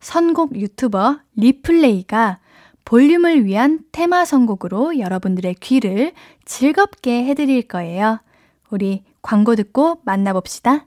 [0.00, 2.40] 선곡 유튜버 리플레이가
[2.86, 6.12] 볼륨을 위한 테마 선곡으로 여러분들의 귀를
[6.46, 8.20] 즐겁게 해드릴 거예요.
[8.70, 10.86] 우리 광고 듣고 만나봅시다.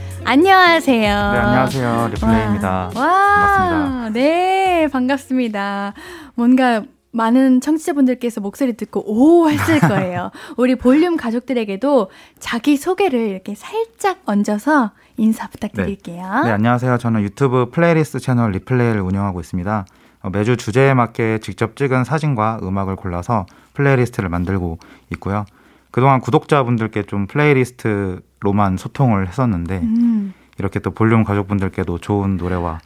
[0.23, 1.01] 안녕하세요.
[1.01, 2.09] 네, 안녕하세요.
[2.13, 2.91] 리플레이입니다.
[2.95, 4.09] 와, 반갑습니다.
[4.11, 5.93] 네, 반갑습니다.
[6.35, 10.31] 뭔가 많은 청취자분들께서 목소리 듣고 오 했을 거예요.
[10.57, 16.23] 우리 볼륨 가족들에게도 자기 소개를 이렇게 살짝 얹어서 인사 부탁드릴게요.
[16.23, 16.97] 네, 네 안녕하세요.
[16.99, 19.85] 저는 유튜브 플레이리스트 채널 리플레이를 운영하고 있습니다.
[20.23, 24.77] 어, 매주 주제에 맞게 직접 찍은 사진과 음악을 골라서 playlist를 만들고
[25.13, 25.45] 있고요.
[25.89, 30.33] 그동안 구독자분들께 좀 playlist로만 소통을 했었는데 음.
[30.57, 32.79] 이렇게 또 볼륨 가족분들께도 좋은 노래와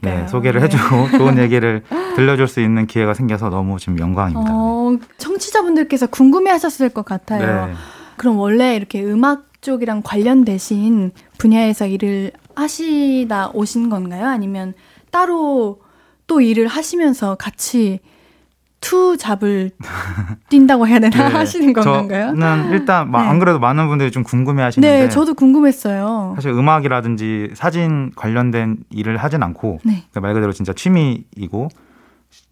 [0.00, 0.66] 네, 소개를 네.
[0.66, 1.82] 해주고 좋은 얘기를
[2.16, 4.50] 들려줄 수 있는 기회가 생겨서 너무 지금 영광입니다.
[4.50, 7.66] 어, 청취자분들께서 궁금해하셨을 것 같아요.
[7.66, 7.72] 네.
[8.16, 14.26] 그럼 원래 이렇게 음악 쪽이랑 관련되신 분야에서 일을 하시다 오신 건가요?
[14.26, 14.74] 아니면
[15.10, 15.80] 따로
[16.26, 18.00] 또 일을 하시면서 같이
[18.80, 19.70] two job을
[20.48, 22.28] 뛴다고 해야 되나 네, 하시는 건가요?
[22.28, 23.18] 저는 일단 네.
[23.18, 26.32] 안 그래도 많은 분들이 좀 궁금해 하시는데 네, 저도 궁금했어요.
[26.36, 30.04] 사실 음악이라든지 사진 관련된 일을 하진 않고 네.
[30.10, 31.68] 그러니까 말 그대로 진짜 취미이고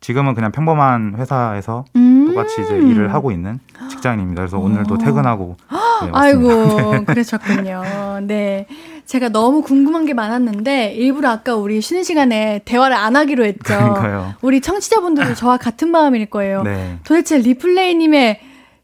[0.00, 3.58] 지금은 그냥 평범한 회사에서 음~ 똑같이 이제 일을 하고 있는
[3.90, 4.42] 직장인입니다.
[4.42, 4.98] 그래서 오늘도 어.
[4.98, 5.56] 퇴근하고
[6.04, 7.82] 네, 아이고 그러셨군요.
[8.22, 8.66] 네.
[9.06, 13.62] 제가 너무 궁금한 게 많았는데 일부러 아까 우리 쉬는 시간에 대화를 안 하기로 했죠.
[13.62, 14.34] 그러니까요.
[14.42, 16.62] 우리 청취자분들도 저와 같은 마음일 거예요.
[16.62, 16.98] 네.
[17.04, 18.40] 도대체 리플레이님의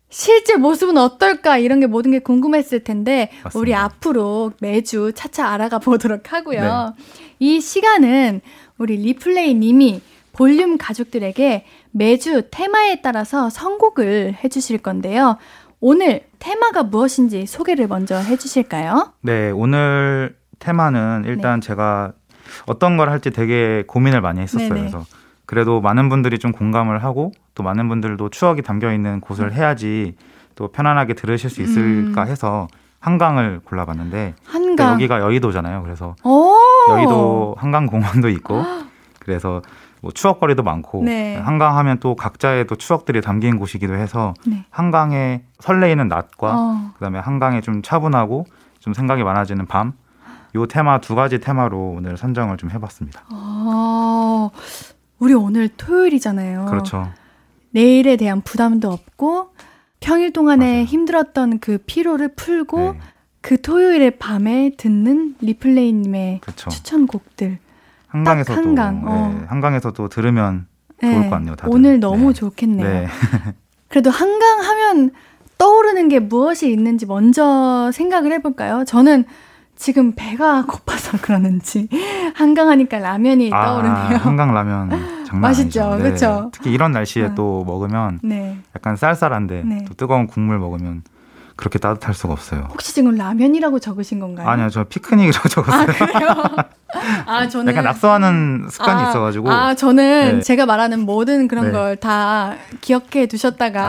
[0.08, 3.58] 실제 모습은 어떨까 이런 게 모든 게 궁금했을 텐데 맞습니다.
[3.58, 6.94] 우리 앞으로 매주 차차 알아가 보도록 하고요.
[6.96, 7.04] 네.
[7.38, 8.40] 이 시간은
[8.78, 10.00] 우리 리플레이님이
[10.32, 15.36] 볼륨 가족들에게 매주 테마에 따라서 선곡을 해주실 건데요.
[15.80, 19.12] 오늘 테마가 무엇인지 소개를 먼저 해주실까요?
[19.22, 21.66] 네, 오늘 테마는 일단 네.
[21.66, 22.12] 제가
[22.66, 24.68] 어떤 걸 할지 되게 고민을 많이 했었어요.
[24.68, 24.80] 네네.
[24.80, 25.04] 그래서
[25.44, 29.52] 그래도 많은 분들이 좀 공감을 하고 또 많은 분들도 추억이 담겨 있는 곳을 음.
[29.52, 30.16] 해야지
[30.54, 32.28] 또 편안하게 들으실 수 있을까 음.
[32.28, 32.68] 해서
[33.00, 34.92] 한강을 골라봤는데 한강.
[34.94, 35.82] 여기가 여의도잖아요.
[35.82, 36.14] 그래서
[36.90, 38.62] 여의도 한강공원도 있고
[39.18, 39.62] 그래서
[40.02, 41.36] 뭐 추억거리도 많고 네.
[41.36, 44.64] 한강 하면 또 각자의 또 추억들이 담긴 곳이기도 해서 네.
[44.68, 46.90] 한강에 설레이는 낮과 어.
[46.94, 48.44] 그다음에 한강에 좀 차분하고
[48.80, 49.92] 좀 생각이 많아지는 밤.
[50.54, 53.22] 요 테마 두 가지 테마로 오늘 선정을 좀 해봤습니다.
[53.30, 54.50] 어,
[55.18, 56.66] 우리 오늘 토요일이잖아요.
[56.66, 57.08] 그렇죠.
[57.70, 59.52] 내일에 대한 부담도 없고
[60.00, 60.84] 평일 동안에 맞아요.
[60.84, 62.98] 힘들었던 그 피로를 풀고 네.
[63.40, 66.70] 그 토요일의 밤에 듣는 리플레이님의 그렇죠.
[66.70, 67.58] 추천곡들.
[68.12, 69.04] 한강에서도 한강.
[69.04, 69.44] 네, 어.
[69.48, 70.66] 한강에서도 들으면
[71.00, 71.24] 좋을 네.
[71.24, 71.56] 것 같네요.
[71.56, 71.74] 다들.
[71.74, 72.32] 오늘 너무 네.
[72.34, 72.86] 좋겠네요.
[72.86, 73.06] 네.
[73.88, 75.10] 그래도 한강 하면
[75.58, 78.84] 떠오르는 게 무엇이 있는지 먼저 생각을 해볼까요?
[78.84, 79.24] 저는
[79.76, 81.88] 지금 배가 고파서 그러는지
[82.34, 84.18] 한강 하니까 라면이 아, 떠오르네요.
[84.18, 84.90] 한강 라면
[85.24, 85.96] 장난 맛있죠.
[85.98, 86.50] 그렇죠.
[86.52, 87.34] 특히 이런 날씨에 어.
[87.34, 88.58] 또 먹으면 네.
[88.76, 89.84] 약간 쌀쌀한데 네.
[89.88, 91.02] 또 뜨거운 국물 먹으면
[91.56, 92.66] 그렇게 따뜻할 수가 없어요.
[92.70, 94.48] 혹시 지금 라면이라고 적으신 건가요?
[94.48, 95.82] 아니요, 저 피크닉이라고 적었어요.
[95.82, 96.34] 아, 그래요?
[97.26, 97.70] 아, 저는.
[97.72, 99.50] 약간 낙서하는 습관이 아, 있어가지고.
[99.50, 100.40] 아, 저는 네.
[100.42, 101.72] 제가 말하는 모든 그런 네.
[101.72, 103.82] 걸다 기억해 두셨다가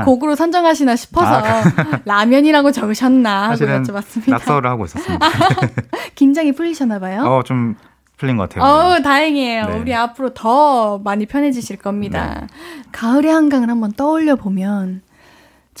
[0.00, 0.04] 아.
[0.04, 1.62] 곡으로 선정하시나 싶어서 아,
[2.04, 4.30] 라면이라고 적으셨나 하고 여쭤봤습니다.
[4.30, 5.26] 낙서를 하고 있었습니다.
[6.14, 7.22] 긴장이 풀리셨나 봐요?
[7.24, 7.76] 어, 좀
[8.16, 8.64] 풀린 것 같아요.
[8.64, 9.66] 어, 다행이에요.
[9.66, 9.78] 네.
[9.78, 12.40] 우리 앞으로 더 많이 편해지실 겁니다.
[12.42, 12.46] 네.
[12.92, 15.02] 가을의 한강을 한번 떠올려 보면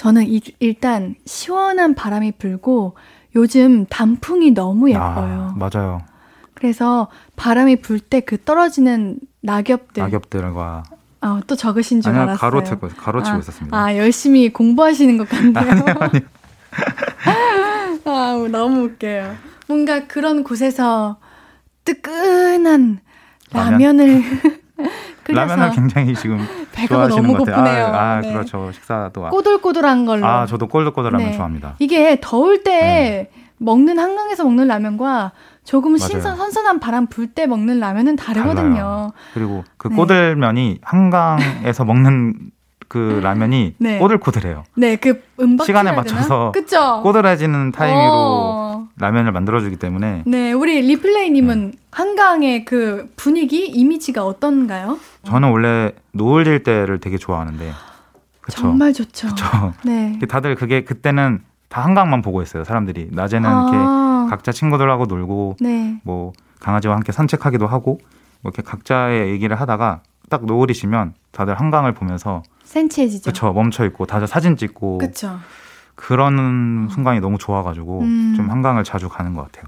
[0.02, 2.96] 저는 이, 일단 시원한 바람이 불고
[3.36, 5.54] 요즘 단풍이 너무 아, 예뻐요.
[5.54, 6.02] 아, 맞아요.
[6.54, 10.02] 그래서 바람이 불 때 그 떨어지는 낙엽들.
[10.02, 10.82] 낙엽들과.
[11.20, 12.38] 아, 또 적으신 줄 아니요, 알았어요.
[12.50, 13.76] 가로치고, 가로치고 아, 있었습니다.
[13.78, 15.54] 아, 열심히 공부하시는 것 같네요.
[15.70, 16.22] 아니요, 아니요.
[18.04, 19.36] 아, 너무 웃겨요.
[19.68, 21.18] 뭔가 그런 곳에서
[21.84, 22.98] 뜨끈한
[23.52, 24.22] 라면을
[25.28, 26.38] 라면을 굉장히 지금
[26.72, 27.86] 배가 너무 고프네요.
[27.86, 28.32] 아, 아 네.
[28.32, 28.70] 그렇죠.
[28.72, 30.26] 식사도 꼬들꼬들한 걸로.
[30.26, 31.32] 아, 저도 꼬들꼬들라면 네.
[31.32, 31.76] 좋아합니다.
[31.78, 33.30] 이게 더울 때 네.
[33.58, 35.32] 먹는 한강에서 먹는 라면과
[35.64, 36.08] 조금 맞아요.
[36.08, 38.74] 신선 선선한 바람 불 때 먹는 라면은 다르거든요.
[38.74, 39.12] 달라요.
[39.34, 39.94] 그리고 그 네.
[39.96, 42.34] 꼬들면이 한강에서 먹는
[42.92, 43.98] 그 라면이 네.
[43.98, 44.64] 꼬들꼬들해요.
[44.76, 47.00] 네, 그 음박 시간에 맞춰서 그쵸?
[47.02, 48.88] 꼬들해지는 타이밍으로 어.
[48.98, 50.24] 라면을 만들어주기 때문에.
[50.26, 51.78] 네, 우리 리플레이님은 네.
[51.90, 54.98] 한강의 그 분위기, 이미지가 어떤가요?
[55.22, 57.72] 저는 원래 노을 질 때를 되게 좋아하는데.
[58.42, 58.60] 그쵸?
[58.60, 59.28] 정말 좋죠.
[59.28, 59.46] 그쵸?
[59.86, 60.18] 네.
[60.28, 61.40] 다들 그게 그때는
[61.70, 62.64] 다 한강만 보고 있어요.
[62.64, 63.70] 사람들이 낮에는 아.
[63.70, 65.98] 이렇게 각자 친구들하고 놀고 네.
[66.02, 68.00] 뭐 강아지와 함께 산책하기도 하고
[68.42, 73.22] 뭐 이렇게 각자의 얘기를 하다가 딱 노을이 지면 다들 한강을 보면서 센치해지죠.
[73.24, 73.52] 그렇죠.
[73.52, 75.38] 멈춰 있고 다들 사진 찍고 그쵸.
[75.94, 78.34] 그런 순간이 너무 좋아가지고 음.
[78.36, 79.64] 좀 한강을 자주 가는 것 같아요.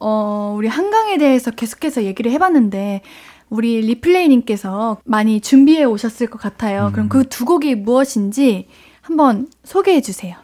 [0.00, 3.02] 어, 우리 한강에 대해서 계속해서 얘기를 해봤는데
[3.50, 6.86] 우리 리플레이님께서 많이 준비해 오셨을 것 같아요.
[6.86, 6.92] 음.
[6.92, 8.68] 그럼 그 두 곡이 무엇인지
[9.02, 10.36] 한번 소개해 주세요.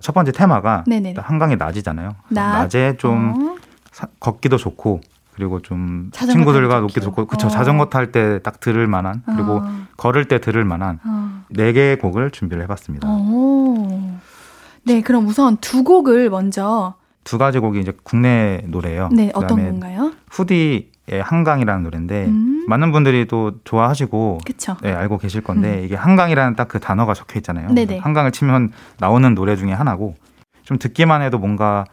[0.00, 0.84] 첫 번째 테마가
[1.16, 2.14] 한강이 낮이잖아요.
[2.28, 2.52] 낮?
[2.58, 3.56] 낮에 좀 어.
[3.90, 5.00] 사, 걷기도 좋고
[5.34, 7.50] 그리고 좀 친구들과 높게 좋고 그쵸 어.
[7.50, 9.86] 자전거 탈 때 딱 들을 만한 그리고 어.
[9.96, 11.44] 걸을 때 들을 만한 어.
[11.50, 13.08] 네 개의 곡을 준비를 해봤습니다.
[13.08, 13.88] 오.
[14.86, 19.08] 네, 그럼 우선 두 곡을 먼저 두 가지 곡이 이제 국내 노래예요.
[19.12, 20.12] 네, 어떤 건가요?
[20.30, 22.66] 후디의 한강이라는 노래인데 음.
[22.68, 24.76] 많은 분들이 또 좋아하시고 그쵸.
[24.82, 25.84] 네, 알고 계실 건데 음.
[25.84, 27.70] 이게 한강이라는 딱 그 단어가 적혀 있잖아요.
[27.70, 27.98] 네네.
[27.98, 30.14] 한강을 치면 나오는 노래 중에 하나고
[30.64, 31.84] 좀 듣기만 해도 뭔가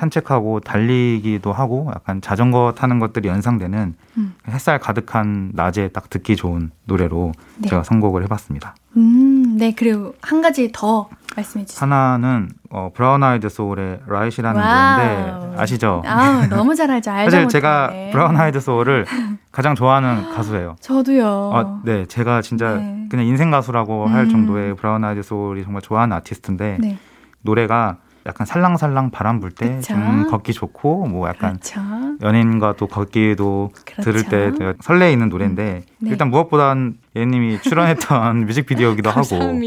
[0.00, 4.34] 산책하고 달리기도 하고 약간 자전거 타는 것들이 연상되는 음.
[4.48, 7.68] 햇살 가득한 낮에 딱 듣기 좋은 노래로 네.
[7.68, 8.74] 제가 선곡을 해봤습니다.
[8.96, 9.74] 음, 네.
[9.76, 11.82] 그리고 한 가지 더 말씀해 주세요.
[11.82, 16.02] 하나는 어, 브라운 아이드 소울의 Right이라는 노래인데 아시죠?
[16.06, 17.10] 아, 너무 잘 알죠.
[17.10, 19.04] 사실 제가 브라운 아이드 소울을
[19.52, 20.76] 가장 좋아하는 가수예요.
[20.80, 21.26] 저도요.
[21.26, 23.06] 어, 네, 제가 진짜 네.
[23.10, 24.12] 그냥 인생 가수라고 음.
[24.12, 26.98] 할 정도의 브라운 아이드 소울이 정말 좋아하는 아티스트인데 네.
[27.42, 31.80] 노래가 약간 살랑살랑 바람 불 때 좀 걷기 좋고 뭐 약간 그렇죠.
[32.22, 34.02] 연인과 또 걷기도 그렇죠.
[34.02, 35.94] 들을 때 설레이는 노래인데 음.
[36.00, 36.10] 네.
[36.10, 39.58] 일단 무엇보단 예님이 출연했던 뮤직비디오기도 하고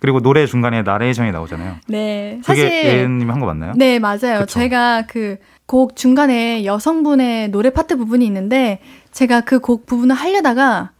[0.00, 1.76] 그리고 노래 중간에 나레이션이 나오잖아요.
[1.88, 2.38] 네.
[2.44, 3.72] 사실 예님이 한거 맞나요?
[3.76, 4.40] 네, 맞아요.
[4.40, 4.46] 그쵸?
[4.60, 8.80] 제가 그 곡 중간에 여성분의 노래 파트 부분이 있는데
[9.12, 10.90] 제가 그 곡 부분을 하려다가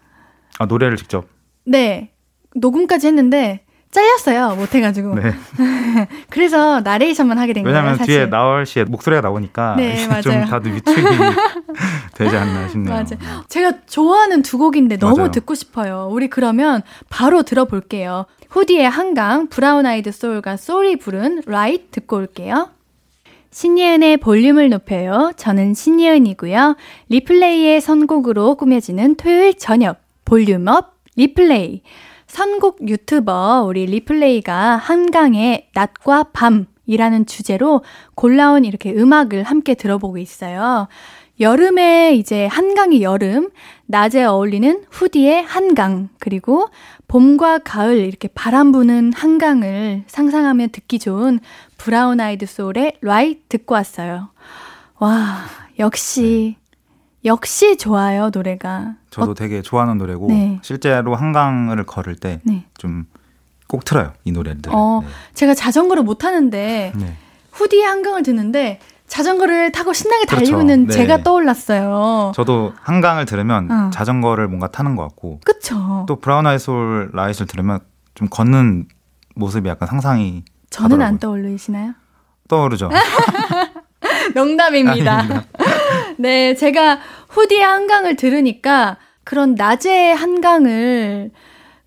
[0.59, 1.27] 아, 노래를 직접
[1.67, 2.11] 네.
[2.55, 4.57] 녹음까지 했는데 잘렸어요.
[4.57, 5.15] 못해가지고.
[5.15, 5.35] 네.
[6.31, 7.77] 그래서 나레이션만 하게 된 거예요.
[7.77, 11.01] 왜냐면 뒤에 나얼 씨의 목소리가 나오니까 네, 좀 다들 위축이
[12.17, 12.95] 되지 않나 싶네요.
[12.95, 13.45] 맞아요.
[13.49, 15.31] 제가 좋아하는 두 곡인데 너무 맞아요.
[15.31, 16.09] 듣고 싶어요.
[16.11, 18.25] 우리 그러면 바로 들어볼게요.
[18.49, 22.71] 후디의 한강, 브라운 아이드 소울과 소울이 부른 Right 듣고 올게요.
[23.51, 25.33] 신예은의 볼륨을 높여요.
[25.37, 26.77] 저는 신예은이고요.
[27.11, 31.83] 리플레이의 선곡으로 꾸며지는 토요일 저녁 볼륨업 리플레이.
[32.33, 40.89] 선곡 유튜버 우리 리플레이가 한강의 낮과 밤이라는 주제로 골라온 이렇게 음악을 함께 들어보고 있어요.
[41.41, 43.51] 여름에 이제 한강이 여름,
[43.85, 46.71] 낮에 어울리는 후디의 한강, 그리고
[47.07, 51.39] 봄과 가을 이렇게 바람 부는 한강을 상상하며 듣기 좋은
[51.77, 54.31] 브라운 아이드 소울의 Right 듣고 왔어요.
[54.99, 55.45] 와,
[55.79, 56.57] 역시
[57.25, 58.95] 역시 좋아요, 노래가.
[59.11, 60.59] 저도 어, 되게 좋아하는 노래고 네.
[60.63, 62.41] 실제로 한강을 걸을 때
[62.79, 63.07] 좀꼭
[63.71, 63.79] 네.
[63.85, 64.61] 틀어요, 이 노래를.
[64.69, 65.09] 어, 네.
[65.35, 67.17] 제가 자전거를 못 타는데 네.
[67.53, 70.61] 후디의 한강을 듣는데 자전거를 타고 신나게 달리고 그렇죠.
[70.63, 70.95] 있는 네.
[70.95, 72.33] 제가 떠올랐어요.
[72.35, 73.91] 저도 한강을 들으면 어.
[73.91, 75.41] 자전거를 뭔가 타는 것 같고.
[75.45, 76.07] 그쵸.
[76.09, 77.81] 또 브라운 아이드 소울 Right를 들으면
[78.15, 78.87] 좀 걷는
[79.35, 81.07] 모습이 약간 상상이 저는 가더라고요.
[81.07, 81.93] 안 떠올리시나요?
[82.49, 82.89] 떠오르죠.
[84.35, 85.45] 농담입니다.
[86.23, 87.01] 네, 제가
[87.31, 91.33] 후디의 한강을 들으니까 그런 낮의 한강을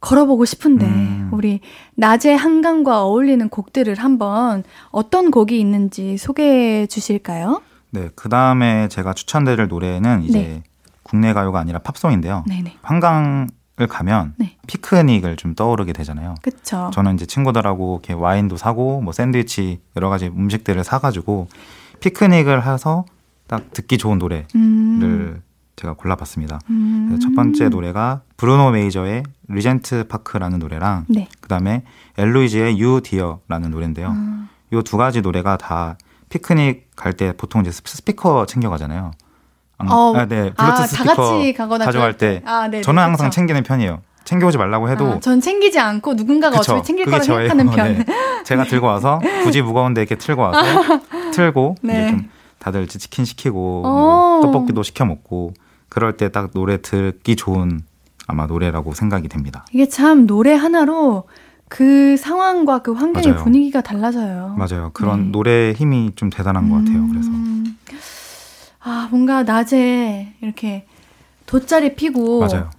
[0.01, 1.29] 걸어보고 싶은데 음.
[1.31, 1.61] 우리
[1.95, 7.61] 낮의 한강과 어울리는 곡들을 한번 어떤 곡이 있는지 소개해 주실까요?
[7.91, 10.63] 네, 그 다음에 제가 추천드릴 노래는 이제 네.
[11.03, 12.43] 국내 가요가 아니라 팝송인데요.
[12.45, 12.75] 네네.
[12.81, 13.47] 한강을
[13.87, 14.57] 가면 네.
[14.67, 16.35] 피크닉을 좀 떠오르게 되잖아요.
[16.41, 16.91] 그렇죠.
[16.93, 21.47] 저는 이제 친구들하고 이렇게 와인도 사고 뭐 샌드위치 여러 가지 음식들을 사가지고
[22.01, 23.05] 피크닉을 해서
[23.47, 25.41] 딱 듣기 좋은 노래를 음.
[25.75, 26.59] 제가 골라봤습니다.
[26.69, 27.19] 음.
[27.21, 31.27] 첫 번째 노래가 브루노 메이저의 Regent Park라는 노래랑 네.
[31.41, 31.83] 그다음에
[32.17, 34.09] 엘로이즈의 You, Dear라는 노래인데요.
[34.09, 34.47] 음.
[34.49, 34.55] 아.
[34.73, 35.97] 이두 가지 노래가 다
[36.29, 39.11] 피크닉 갈 때 보통 이제 스피커 챙겨가잖아요.
[39.77, 43.35] 어, 아, 네, 블루투스 아, 스피커 가져갈 때 아, 네, 저는 항상 그쵸.
[43.35, 44.01] 챙기는 편이에요.
[44.23, 47.93] 챙겨오지 말라고 해도 아, 전 챙기지 않고 누군가가 그쵸, 어차피 챙길 거라 생각하는 편.
[47.93, 48.05] 네.
[48.43, 50.99] 제가 들고 와서 굳이 무거운데 이렇게 틀고 와서
[51.31, 51.93] 틀고 네.
[51.93, 52.29] 이제 좀
[52.65, 55.53] 다들 치킨 시키고 뭐 떡볶이도 시켜 먹고
[55.87, 57.81] 그럴 때 딱 노래 듣기 좋은
[58.25, 59.67] 아마 노래라고 생각이 됩니다.
[59.71, 61.25] 이게 참 노래 하나로
[61.67, 63.43] 그 상황과 그 환경의 맞아요.
[63.43, 64.55] 분위기가 달라져요.
[64.57, 64.89] 맞아요.
[64.93, 65.29] 그런 네.
[65.29, 66.69] 노래의 힘이 좀 대단한 음...
[66.71, 67.07] 것 같아요.
[67.07, 67.29] 그래서
[68.79, 70.87] 아 뭔가 낮에 이렇게
[71.45, 72.71] 돗자리 피고 맞아요.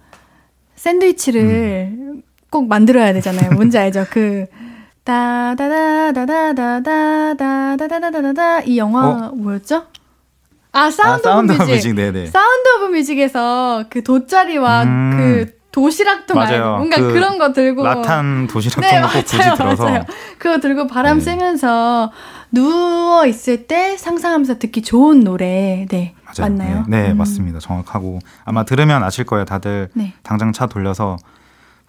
[0.75, 2.23] 샌드위치를 음.
[2.49, 3.51] 꼭 만들어야 되잖아요.
[3.53, 4.05] 뭔지 알죠?
[4.09, 4.47] 그
[7.37, 9.31] 다다다다다다다다다다다다다 이 영화 어?
[9.35, 9.83] 뭐였죠?
[10.73, 11.93] 아 사운드, 아, Sound of Music.
[11.93, 12.27] Music.
[12.31, 15.11] Sound of Music에서 그 돗자리와 음.
[15.17, 20.03] 그 도시락도 말고 뭔가 그런 거 들고 라탄 도시락 네, 꼭 굳이 들어서 맞아요.
[20.39, 21.23] 그거 들고 바람 네.
[21.23, 22.11] 쐬면서
[22.51, 26.51] 누워 있을 때 상상하면서 듣기 좋은 노래 네 맞아요.
[26.51, 26.83] 맞나요?
[26.87, 27.17] 네, 네 음.
[27.17, 30.13] 맞습니다 정확하고 아마 들으면 아실 거예요 다들 네.
[30.23, 31.17] 당장 차 돌려서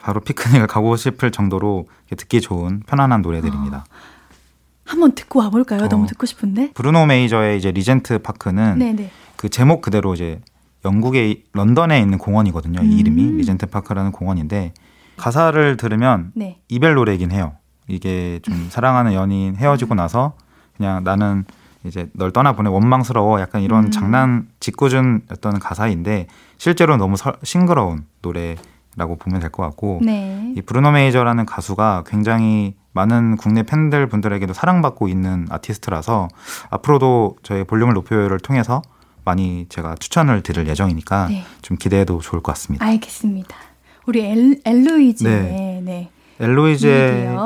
[0.00, 1.86] 바로 피크닉을 가고 싶을 정도로
[2.16, 3.78] 듣기 좋은 편안한 노래들입니다.
[3.78, 4.18] 어.
[4.84, 5.82] 한번 듣고 와볼까요?
[5.82, 6.72] 어, 너무 듣고 싶은데.
[6.72, 9.10] 브루노 메이저의 이제 Regent Park는 네네.
[9.36, 10.40] 그 제목 그대로 이제
[10.84, 12.80] 영국의 런던에 있는 공원이거든요.
[12.82, 12.98] 이 음.
[12.98, 14.72] 이름이 Regent Park라는 공원인데
[15.18, 16.58] 가사를 들으면 네.
[16.68, 17.52] 이별 노래이긴 해요.
[17.86, 20.34] 이게 좀 사랑하는 연인 헤어지고 나서
[20.76, 21.44] 그냥 나는
[21.84, 23.90] 이제 널 떠나보내 원망스러워 약간 이런 음.
[23.90, 28.56] 장난 짓궂은 어떤 가사인데 실제로 너무 서, 싱그러운 노래
[28.98, 30.52] 라고 보면 될 것 같고 네.
[30.56, 36.28] 이 브루노 메이저라는 가수가 굉장히 많은 국내 팬들 분들에게도 사랑받고 있는 아티스트라서
[36.70, 38.82] 앞으로도 저희 볼륨을 높여요를 통해서
[39.24, 41.44] 많이 제가 추천을 드릴 예정이니까 네.
[41.62, 42.84] 좀 기대해도 좋을 것 같습니다.
[42.84, 43.56] 알겠습니다.
[44.06, 45.80] 우리 엘, 엘로이즈의 네.
[45.84, 46.10] 네.
[46.40, 47.36] 엘로이즈의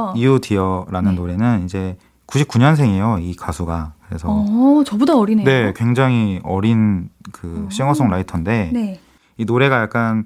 [0.41, 1.17] Dear라는 네.
[1.17, 1.97] 노래는 이제
[2.27, 3.23] 99년생이에요.
[3.23, 3.93] 이 가수가.
[4.09, 5.45] 그래서 어, 저보다 어리네요.
[5.45, 7.71] 네, 굉장히 어린 그 어.
[7.71, 9.01] 싱어송라이터인데 네.
[9.37, 10.25] 이 노래가 약간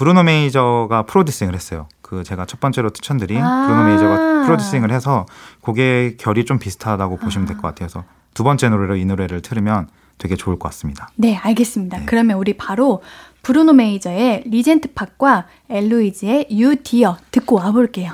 [0.00, 1.86] 브루노 메이저가 프로듀싱을 했어요.
[2.00, 5.26] 그 제가 첫 번째로 추천드린 아~ 브루노 메이저가 프로듀싱을 해서
[5.60, 7.86] 곡의 결이 좀 비슷하다고 보시면 될 것 같아요.
[7.86, 11.10] 그래서 두 번째 노래로 이 노래를 들으면 되게 좋을 것 같습니다.
[11.16, 11.98] 네, 알겠습니다.
[11.98, 12.04] 네.
[12.06, 13.02] 그러면 우리 바로
[13.42, 18.12] 브루노 메이저의 Regent Park과 엘로이즈의 You, Dear 듣고 와볼게요.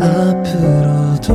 [0.00, 1.34] 앞으로도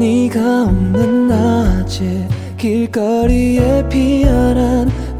[0.00, 2.28] 네가 없는 낮에
[2.58, 4.90] 길거리에 피어난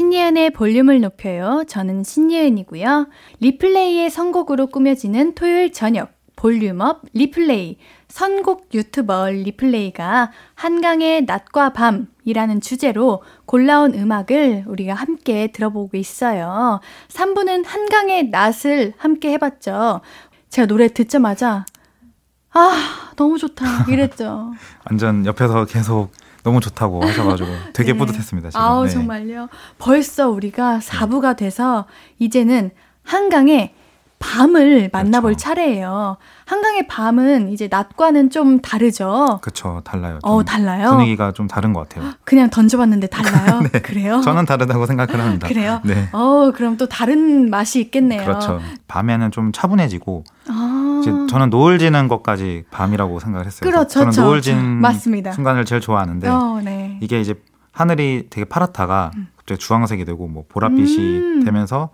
[0.00, 1.64] 신예은의 볼륨을 높여요.
[1.68, 3.08] 저는 신예은이고요.
[3.40, 7.76] 리플레이의 선곡으로 꾸며지는 토요일 저녁 볼륨업 리플레이
[8.08, 16.80] 선곡 유튜버 리플레이가 한강의 낮과 밤이라는 주제로 골라온 음악을 우리가 함께 들어보고 있어요.
[17.08, 20.00] 3부는 한강의 낮을 함께 해봤죠.
[20.48, 21.66] 제가 노래 듣자마자
[22.52, 24.54] 아 너무 좋다 이랬죠.
[24.90, 26.10] 완전 옆에서 계속
[26.42, 27.98] 너무 좋다고 하셔가지고 되게 네.
[27.98, 28.50] 뿌듯했습니다.
[28.50, 28.60] 지금.
[28.60, 28.90] 아우 네.
[28.90, 29.48] 정말요.
[29.78, 31.86] 벌써 우리가 4부가 돼서
[32.18, 32.70] 이제는
[33.02, 33.74] 한강에
[34.20, 35.42] 밤을 만나볼 그렇죠.
[35.44, 36.18] 차례예요.
[36.44, 39.40] 한강의 밤은 이제 낮과는 좀 다르죠.
[39.42, 40.18] 그렇죠, 달라요.
[40.22, 40.90] 어, 달라요.
[40.90, 42.12] 분위기가 좀 다른 것 같아요.
[42.24, 43.62] 그냥 던져봤는데 달라요.
[43.72, 43.80] 네.
[43.80, 44.20] 그래요?
[44.20, 45.48] 저는 다르다고 생각을 합니다.
[45.48, 45.80] 그래요?
[45.84, 46.10] 네.
[46.12, 48.22] 어, 그럼 또 다른 맛이 있겠네요.
[48.22, 48.60] 그렇죠.
[48.88, 50.24] 밤에는 좀 차분해지고.
[50.48, 51.02] 아.
[51.30, 53.68] 저는 노을 지는 것까지 밤이라고 생각을 했어요.
[53.70, 55.32] 그렇죠, 저는 노을 진 맞습니다.
[55.32, 56.98] 순간을 제일 좋아하는데 어, 네.
[57.00, 57.34] 이게 이제
[57.72, 59.28] 하늘이 되게 파랗다가 음.
[59.36, 61.44] 갑자기 주황색이 되고 뭐 보랏빛이 음.
[61.44, 61.88] 되면서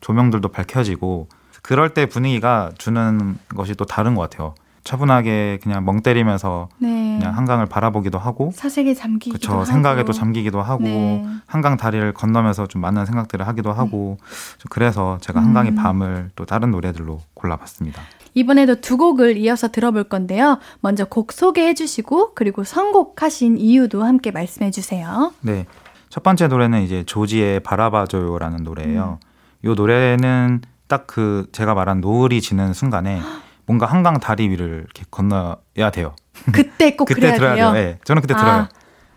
[0.00, 1.28] 조명들도 밝혀지고
[1.62, 4.54] 그럴 때 분위기가 주는 것이 또 다른 것 같아요.
[4.84, 7.16] 차분하게 그냥 멍 때리면서 네.
[7.18, 11.24] 그냥 한강을 바라보기도 하고 사색에 잠기기도 그쵸, 하고 생각에도 잠기기도 하고 네.
[11.46, 14.64] 한강 다리를 건너면서 좀 많은 생각들을 하기도 하고 네.
[14.70, 15.76] 그래서 제가 한강의 음.
[15.76, 18.02] 밤을 또 다른 노래들로 골라봤습니다.
[18.34, 20.58] 이번에도 두 곡을 이어서 들어볼 건데요.
[20.80, 25.32] 먼저 곡 소개해 주시고 그리고 선곡하신 이유도 함께 말씀해 주세요.
[25.42, 25.66] 네.
[26.08, 29.18] 첫 번째 노래는 이제 조지의 바라봐줘요라는 노래예요.
[29.22, 29.28] 음.
[29.64, 30.62] 이 노래는
[30.92, 33.22] 딱 그 제가 말한 노을이 지는 순간에
[33.64, 36.14] 뭔가 한강 다리 위를 이렇게 건너야 돼요.
[36.52, 37.72] 그때 꼭 그때 들어야 돼요.
[37.72, 38.68] 네, 저는 그때 아, 들어요.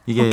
[0.06, 0.30] 이게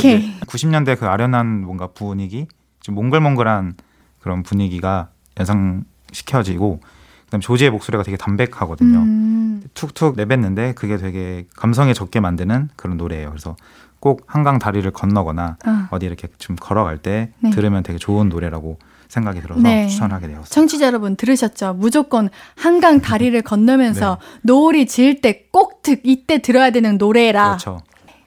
[0.47, 2.47] 90년대 그 아련한 뭔가 분위기,
[2.81, 3.75] 좀 몽글몽글한
[4.21, 6.81] 그런 분위기가 연상시켜지고
[7.25, 8.99] 그다음 조지의 목소리가 되게 담백하거든요.
[8.99, 9.63] 음.
[9.75, 13.31] 툭툭 내뱉는데 그게 되게 감성에 적게 만드는 그런 노래예요.
[13.31, 13.57] 그래서
[13.99, 15.57] 꼭 한강 다리를 건너거나
[15.91, 15.99] 어.
[15.99, 17.51] 디 이렇게 좀 걸어갈 때 네.
[17.51, 18.79] 들으면 되게 좋은 노래라고
[19.13, 19.89] 생각이 들어서 네.
[19.89, 20.49] 추천하게 되었습니다.
[20.49, 21.75] 청취자 여러분 들으셨죠?
[21.75, 24.39] 무조건 한강 다리를 건너면서 네.
[24.43, 27.49] 노을이 질 때꼭 이때 들어야 되는 노래라.
[27.49, 27.83] 그렇죠.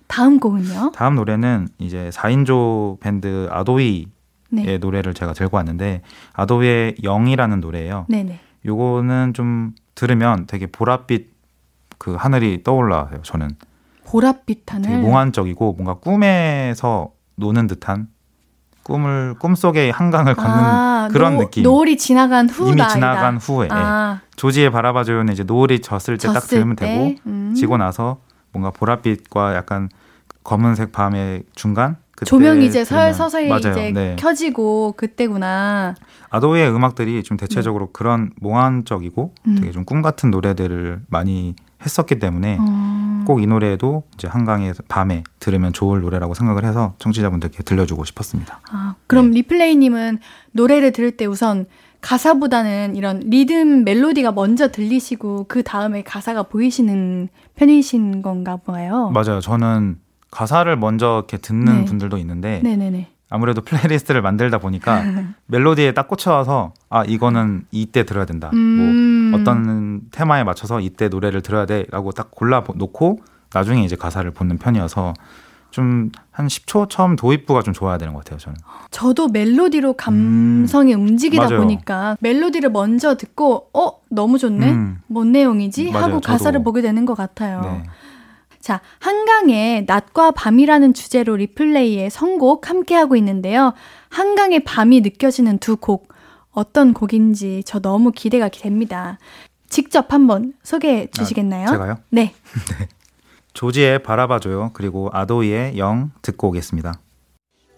[0.06, 0.92] 다음 곡은요?
[0.94, 4.06] 다음 노래는 이제 4인조 밴드 아도이의
[4.52, 4.78] 네.
[4.78, 8.06] 노래를 제가 들고 왔는데 아도이의 영이라는 노래예요.
[8.08, 8.40] 네네.
[8.68, 11.26] 요거는 좀 들으면 되게 보랏빛
[11.98, 13.22] 그 하늘이 떠올라요.
[13.24, 13.50] 저는
[14.06, 14.90] 보랏빛 하늘.
[14.90, 18.10] 되게 몽환적이고 뭔가 꿈에서 노는 듯한
[18.86, 21.64] 꿈을 꿈속에 한강을 걷는 아, 그런 노, 느낌.
[21.64, 24.20] 노을이 지나간 후 이미 지나간 후에 아.
[24.22, 24.26] 예.
[24.36, 26.86] 조지에 바라봐줘요는 이제 노을이 졌을 때 딱 들으면 때?
[26.86, 27.54] 되고 음.
[27.58, 28.18] 지고 나서
[28.52, 29.90] 뭔가 보랏빛과 약간
[30.44, 33.60] 검은색 밤의 중간 조명이 이제 서, 서서히 맞아요.
[33.72, 34.16] 이제 네.
[34.20, 35.96] 켜지고 그때구나.
[36.30, 37.92] 아도이의 음악들이 좀 대체적으로 네.
[37.94, 39.56] 그런 몽환적이고 음.
[39.56, 43.05] 되게 좀 꿈 같은 노래들을 많이 했었기 때문에 어...
[43.26, 48.62] 꼭 이 노래도 이제 한강의 밤에 들으면 좋을 노래라고 생각을 해서 청취자분들께 들려주고 싶었습니다.
[48.72, 49.38] 아, 그럼 네.
[49.38, 50.20] 리플레이님은
[50.54, 51.66] 노래를 들을 때 우선
[52.02, 59.10] 가사보다는 이런 리듬 멜로디가 먼저 들리시고 그 다음에 가사가 보이시는 편이신 건가 봐요.
[59.14, 59.42] 맞아요.
[59.42, 59.98] 저는
[60.30, 61.86] 가사를 먼저 이렇게 듣는 네.
[61.86, 63.08] 분들도 있는데 네네네.
[63.30, 65.04] 아무래도 플레이리스트를 만들다 보니까
[65.48, 68.50] 멜로디에 딱 꽂혀서 아 이거는 이때 들어야 된다.
[68.52, 69.30] 뭐 음.
[69.32, 73.20] 뭐 어떤 테마에 맞춰서 이때 노래를 들어야 돼라고 딱 골라 놓고
[73.54, 75.14] 나중에 이제 가사를 보는 편이어서
[75.72, 78.58] 좀 한 10초 처음 도입부가 좀 좋아야 되는 것 같아요, 저는.
[78.92, 81.08] 저도 멜로디로 감성이 음.
[81.08, 81.60] 움직이다 맞아요.
[81.62, 84.70] 보니까 멜로디를 먼저 듣고 어, 너무 좋네.
[84.70, 85.00] 음.
[85.08, 85.92] 뭔 내용이지?
[85.92, 87.62] 맞아요, 하고 가사를 보게 되는 것 같아요.
[87.62, 87.84] 네.
[88.66, 93.74] 자, 한강의 낮과 밤이라는 주제로 리플레이의 선곡 함께하고 있는데요.
[94.10, 96.12] 한강의 밤이 느껴지는 두 곡,
[96.50, 99.20] 어떤 곡인지 저 너무 기대가 됩니다.
[99.70, 101.68] 직접 한번 소개해 주시겠나요?
[101.68, 101.98] 아, 제가요?
[102.10, 102.34] 네.
[102.80, 102.88] 네.
[103.54, 104.72] 조지의 바라봐줘요.
[104.74, 106.94] 그리고 아도이의 영 듣고 오겠습니다.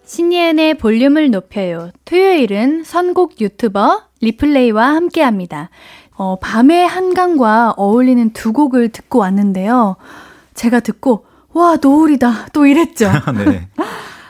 [0.06, 1.90] 신예은의 볼륨을 높여요.
[2.06, 5.68] 토요일은 선곡 유튜버 리플레이와 함께 합니다.
[6.16, 9.96] 어, 밤의 한강과 어울리는 두 곡을 듣고 왔는데요.
[10.58, 13.10] 제가 듣고 와 노을이다 또 이랬죠.
[13.46, 13.68] 네.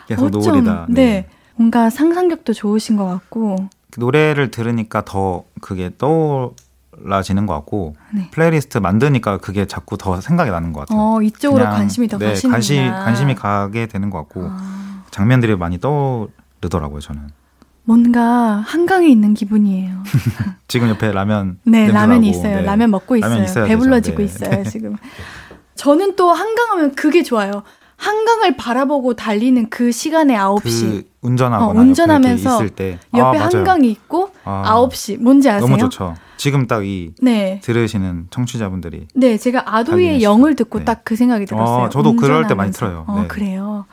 [0.07, 0.87] 계속 노을이다.
[0.91, 1.03] 네.
[1.03, 1.29] 네.
[1.57, 8.29] 뭔가 상상력도 좋으신 것 같고 그 노래를 들으니까 더 그게 떠올라지는 것 같고 네.
[8.31, 11.01] 플레이리스트 만드니까 그게 자꾸 더 생각이 나는 것 같아요.
[11.01, 12.53] 어, 이쪽으로 그냥, 관심이 더 네, 가시는구나.
[12.53, 15.03] 관심, 관심이 가게 되는 것 같고 아.
[15.11, 17.23] 장면들이 많이 떠오르더라고요 저는.
[17.85, 20.03] 뭔가 한강에 있는 기분이에요.
[20.69, 22.57] 지금 옆에 라면 네 라면이 있어요.
[22.57, 22.63] 네.
[22.63, 23.65] 라면 먹고 있어요.
[23.67, 24.25] 배불러지고 네.
[24.25, 24.97] 있어요 지금.
[25.79, 27.63] 저는 또 한강하면 그게 좋아요.
[27.97, 30.63] 한강을 바라보고 달리는 그 시간에 9시.
[30.63, 32.99] 그 운전하거나 어, 운전하면서 때.
[33.15, 35.19] 옆에 아, 한강이 있고 아, 9시.
[35.21, 35.69] 뭔지 아세요?
[35.69, 36.15] 너무 좋죠.
[36.37, 37.61] 지금 딱이 네.
[37.63, 39.07] 들으시는 청취자분들이.
[39.15, 40.85] 네, 제가 아도이의 Young을 듣고 네.
[40.85, 41.87] 딱그 생각이 들었어요.
[41.87, 43.05] 아, 저도 그럴 때 많이 틀어요.
[43.09, 43.29] 어, 네.
[43.29, 43.87] 그래요.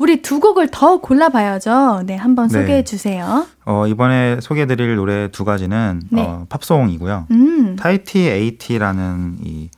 [0.00, 2.02] 우리 두 곡을 더 골라봐야죠.
[2.06, 2.60] 네, 한번 네.
[2.60, 3.46] 소개해 주세요.
[3.64, 6.22] 어, 이번에 소개해드릴 노래 두 가지는 네.
[6.22, 7.26] 어, 팝송이고요.
[7.32, 7.76] 음.
[7.76, 9.70] Tahiti 80라는 이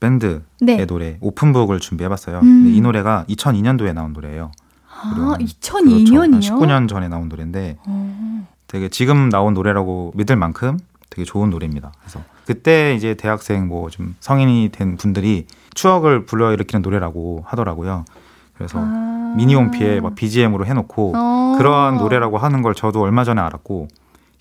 [0.00, 0.86] 밴드의 네.
[0.86, 2.40] 노래 Open Book을 준비해봤어요.
[2.40, 2.72] 음.
[2.74, 4.52] 이 노래가 2002년도에 나온 노래예요.
[4.88, 6.30] 아, 2002년이요?
[6.30, 6.54] 그렇죠.
[6.56, 8.46] 19년 전에 나온 노래인데 어.
[8.66, 10.78] 되게 지금 나온 노래라고 믿을 만큼
[11.10, 11.92] 되게 좋은 노래입니다.
[12.00, 18.04] 그래서 그때 이제 대학생 뭐 좀 성인이 된 분들이 추억을 불러일으키는 노래라고 하더라고요.
[18.54, 19.34] 그래서 아.
[19.36, 21.54] 미니홈피에 막 BGM으로 해놓고 어.
[21.58, 23.88] 그러한 노래라고 하는 걸 저도 얼마 전에 알았고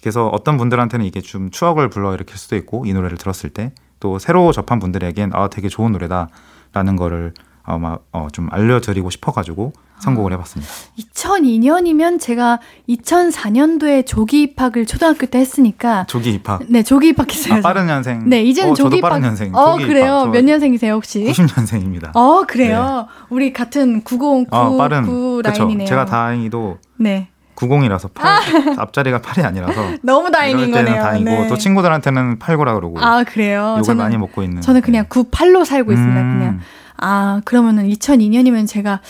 [0.01, 4.51] 그래서 어떤 분들한테는 이게 좀 추억을 불러일으킬 수도 있고 이 노래를 들었을 때 또 새로
[4.51, 7.33] 접한 분들에겐 아 되게 좋은 노래다라는 거를
[7.63, 10.71] 아마 어, 좀 알려드리고 싶어가지고 선곡을 해봤습니다.
[10.99, 16.61] 2002년이면 제가 2004년도에 조기 입학을 초등학교 때 했으니까 조기 입학.
[16.67, 17.59] 네, 조기 입학했어요.
[17.59, 18.29] 아, 빠른 년생.
[18.29, 19.09] 네, 이제는 어, 조기 입학.
[19.09, 19.55] 빠른 년생.
[19.55, 20.25] 어, 그래요.
[20.27, 21.23] 몇 년생이세요 혹시?
[21.23, 22.11] 90년생입니다.
[22.15, 23.07] 어, 그래요.
[23.07, 23.25] 네.
[23.29, 25.87] 우리 같은 909 어, 빠른, 9 라인이네요.
[25.87, 27.29] 제가 다행히도 네.
[27.55, 28.41] 90이라서 8, 아.
[28.81, 31.01] 앞자리가 8이 아니라서 너무 다행인 거네요.
[31.01, 31.47] 다행이고 네.
[31.47, 32.99] 또 친구들한테는 89라 그러고.
[32.99, 33.71] 아 그래요?
[33.77, 34.61] 욕을 저는, 많이 먹고 있는.
[34.61, 36.21] 저는 그냥 98로 살고 있습니다.
[36.21, 36.37] 음.
[36.37, 36.59] 그냥
[36.97, 39.01] 아 그러면은 2002년이면 제가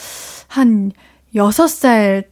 [0.48, 0.92] 한
[1.36, 2.26] 6살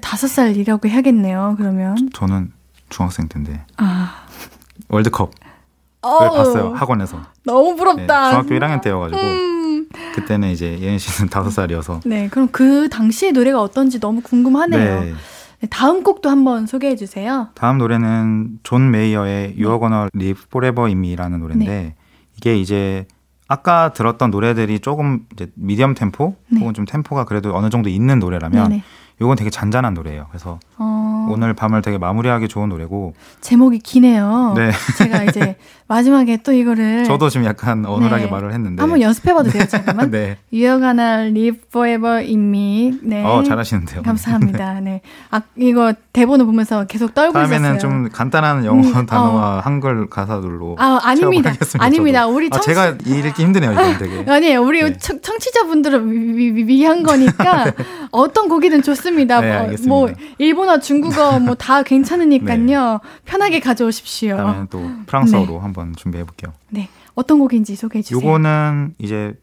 [0.00, 1.54] 5살이라고 해야겠네요.
[1.58, 2.52] 그러면 저는
[2.88, 3.64] 중학생 때인데.
[3.76, 4.26] 아
[4.88, 5.30] 월드컵.
[6.06, 7.20] 을 봤어요 학원에서.
[7.44, 8.24] 너무 부럽다.
[8.24, 9.20] 네, 중학교 1학년 때여가지고.
[9.20, 9.88] 음.
[10.14, 12.00] 그때는 이제 예은 씨는 5살이어서.
[12.04, 15.00] 네, 그럼 그 당시의 노래가 어떤지 너무 궁금하네요.
[15.00, 15.14] 네.
[15.60, 17.48] 네, 다음 곡도 한번 소개해 주세요.
[17.54, 19.62] 다음 노래는 존 메이어의 네.
[19.62, 21.94] You're Gonna Live Forever in Me라는 노래인데 네.
[22.36, 23.06] 이게 이제
[23.48, 26.60] 아까 들었던 노래들이 조금 이제 미디엄 템포 네.
[26.60, 28.82] 혹은 좀 템포가 그래도 어느 정도 있는 노래라면.
[29.20, 30.26] 이건 되게 잔잔한 노래예요.
[30.28, 31.28] 그래서 어...
[31.30, 34.54] 오늘 밤을 되게 마무리하기 좋은 노래고 제목이 기네요.
[34.56, 34.70] 네.
[34.98, 35.56] 제가 이제
[35.88, 38.30] 마지막에 또 이거를 저도 지금 약간 어눌하게 네.
[38.30, 40.10] 말을 했는데 한번 연습해봐도 돼요, 잠깐만.
[40.12, 40.36] 네.
[40.50, 42.98] Gonna live forever in me.
[43.02, 43.24] 네.
[43.24, 44.02] 어, 잘하시는데요.
[44.02, 44.80] 감사합니다.
[44.82, 45.00] 네.
[45.30, 47.78] 아 이거 대본을 보면서 계속 떨고 다음에는 있었어요.
[47.78, 49.60] 좀 간단한 영어 음, 단어와 어.
[49.60, 51.54] 한글 가사들로 아 아닙니다.
[51.78, 52.22] 아닙니다.
[52.22, 52.34] 저도.
[52.34, 52.58] 우리 청...
[52.58, 54.30] 아, 제가 읽기 힘드네요, 이건 되게.
[54.30, 54.62] 아니에요.
[54.62, 54.96] 우리 네.
[54.98, 57.72] 청, 취자분들을 위한 거니까 네.
[58.10, 59.40] 어떤 곡이든 좋습니다.
[59.40, 62.58] 네, 뭐, 뭐 일본 어, 중국어 뭐 다 괜찮으니까요.
[63.02, 63.08] 네.
[63.24, 64.36] 편하게 가져오십시오.
[64.36, 65.58] 다음에 또 프랑스어로 네.
[65.58, 66.52] 한번 준비해 볼게요.
[66.70, 66.88] 네.
[67.14, 68.18] 어떤 곡인지 소개해 주세요.
[68.20, 69.34] 요거는 이제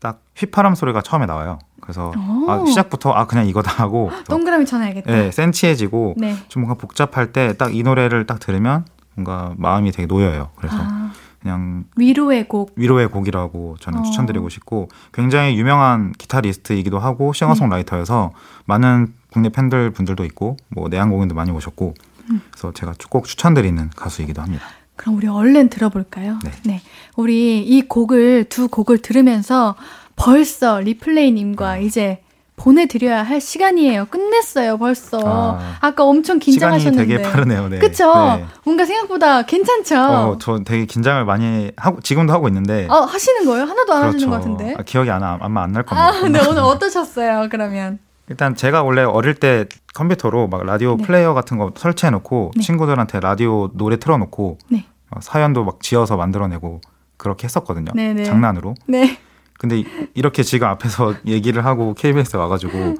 [0.00, 1.58] 딱 휘파람 소리가 처음에 나와요.
[1.80, 2.12] 그래서
[2.48, 5.10] 아, 시작부터 아 그냥 이거다 하고 동그라미 쳐놔야겠다.
[5.10, 6.34] 네, 센치해지고 네.
[6.48, 10.50] 좀 뭔가 복잡할 때 딱 이 노래를 딱 들으면 뭔가 마음이 되게 놓여요.
[10.56, 12.72] 그래서 아, 그냥 위로의 곡.
[12.76, 14.02] 위로의 곡이라고 저는 어.
[14.02, 18.32] 추천드리고 싶고 굉장히 유명한 기타리스트이기도 하고 싱어송라이터여서
[18.66, 21.94] 많은 국내 팬들 분들도 있고 뭐 내한 공연도 많이 오셨고
[22.30, 22.40] 음.
[22.50, 24.64] 그래서 제가 꼭 추천드리는 가수이기도 합니다.
[24.96, 26.38] 그럼 우리 얼른 들어볼까요?
[26.64, 26.80] 네.
[27.16, 29.74] 우리 이 곡을 두 곡을 들으면서
[30.16, 31.84] 벌써 리플레이님과 네.
[31.84, 32.22] 이제
[32.56, 34.04] 보내드려야 할 시간이에요.
[34.10, 35.18] 끝냈어요, 벌써.
[35.24, 35.76] 아.
[35.80, 37.06] 아, 까 엄청 긴장하셨는데.
[37.16, 37.68] 되게 빠르네요.
[37.70, 37.78] 네.
[37.78, 38.12] 그쵸?
[38.36, 38.44] 네.
[38.64, 39.96] 뭔가 생각보다 괜찮죠?
[39.98, 43.64] 어, 저 되게 긴장을 많이 하고 지금도 하고 있는데 어, 하시는 거예요?
[43.64, 44.74] 하나도 안 하시는 것 같은데.
[44.76, 46.08] 아, 기억이 안, 나- 아마 안 날 겁니다.
[46.08, 47.98] 아, 근데 오늘 어떠셨어요, 그러면?
[48.30, 51.04] 일단 제가 원래 어릴 때 컴퓨터로 막 라디오 네.
[51.04, 52.62] 플레이어 같은 거 설치해 놓고 네.
[52.62, 54.86] 친구들한테 라디오 노래 틀어 놓고 네.
[55.10, 56.80] 어, 사연도 막 지어서 만들어내고
[57.16, 57.92] 그렇게 했었거든요.
[57.94, 58.24] 네네.
[58.24, 58.74] 장난으로.
[58.86, 59.18] 네.
[59.58, 62.94] 근데 이- 이렇게 지금 앞에서 얘기를 하고 KBS에 와가지고.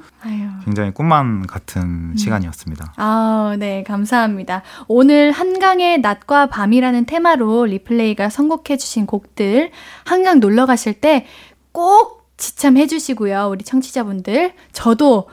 [0.63, 1.47] 굉장히 꿈만 음.
[1.47, 2.93] 같은 시간이었습니다.
[2.97, 4.61] 아, 네, 감사합니다.
[4.87, 9.71] 오늘 한강의 낮과 밤이라는 테마로 리플레이가 선곡해주신 곡들,
[10.05, 11.25] 한강 놀러 가실 때
[11.73, 13.49] 꼭 지참해 주시고요.
[13.51, 14.53] 우리 청취자분들.
[14.73, 15.29] 저도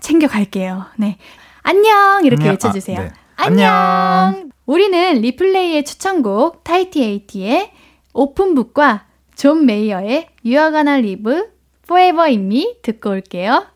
[0.00, 0.84] 챙겨갈게요.
[0.98, 1.16] 네.
[1.62, 2.24] 안녕!
[2.24, 2.52] 이렇게 안녕.
[2.52, 3.00] 외쳐주세요.
[3.00, 3.10] 아, 네.
[3.36, 3.74] 안녕!
[3.74, 4.50] 안녕.
[4.66, 7.72] 우리는 리플레이의 추천곡, 타이티에이티의
[8.12, 11.48] 오픈북과 존 메이어의 You Are Gonna Live
[11.84, 13.66] Forever in Me 듣고 올게요.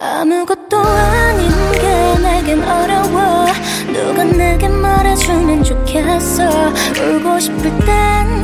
[0.00, 3.46] 아무것도 아닌 게 내겐 어려워
[3.86, 8.43] 누가 내게 말해주면 좋겠어 울고 싶을 땐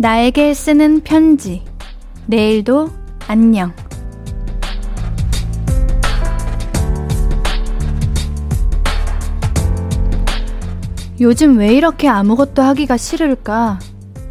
[0.00, 1.64] 나에게 쓰는 편지.
[2.26, 2.88] 내일도
[3.26, 3.72] 안녕.
[11.20, 13.80] 요즘 왜 이렇게 아무것도 하기가 싫을까?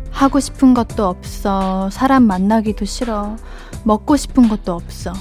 [0.10, 1.90] 하고 싶은 것도 없어.
[1.92, 3.36] 사람 만나기도 싫어.
[3.84, 5.12] 먹고 싶은 것도 없어.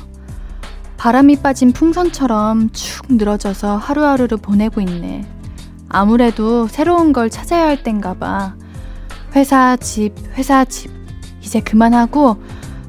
[0.96, 5.28] 바람이 빠진 풍선처럼 축 늘어져서 하루하루를 보내고 있네.
[5.88, 8.54] 아무래도 새로운 걸 찾아야 할 땐가 봐.
[9.36, 10.90] 회사, 집, 회사, 집.
[11.42, 12.36] 이제 그만하고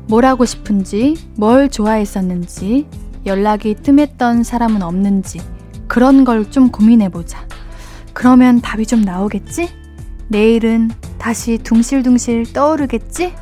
[0.07, 2.87] 뭘 하고 싶은지, 뭘 좋아했었는지,
[3.25, 5.41] 연락이 뜸했던 사람은 없는지,
[5.87, 7.45] 그런 걸 좀 고민해보자.
[8.13, 9.69] 그러면 답이 좀 나오겠지?
[10.29, 13.33] 내일은 다시 둥실둥실 떠오르겠지?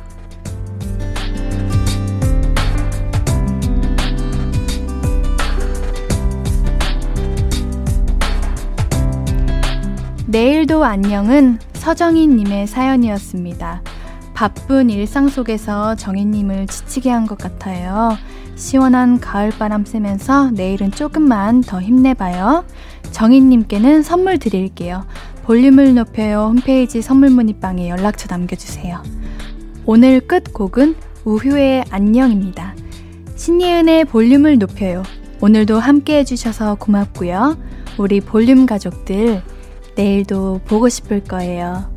[10.26, 13.80] 내일도 안녕은 서정희님의 사연이었습니다.
[14.34, 18.18] 바쁜 일상 속에서 정희님을 지치게 한 것 같아요.
[18.56, 22.64] 시원한 가을바람 쐬면서 내일은 조금만 더 힘내봐요.
[23.12, 25.06] 정희님께는 선물 드릴게요.
[25.44, 29.04] 볼륨을 높여요 홈페이지 선물 문의방에 연락처 남겨주세요.
[29.84, 32.74] 오늘 끝곡은 우효의 안녕입니다.
[33.36, 35.04] 신예은의 볼륨을 높여요.
[35.40, 37.56] 오늘도 함께 해주셔서 고맙고요.
[37.96, 39.40] 우리 볼륨 가족들,
[39.96, 41.95] 내일도 보고 싶을 거예요.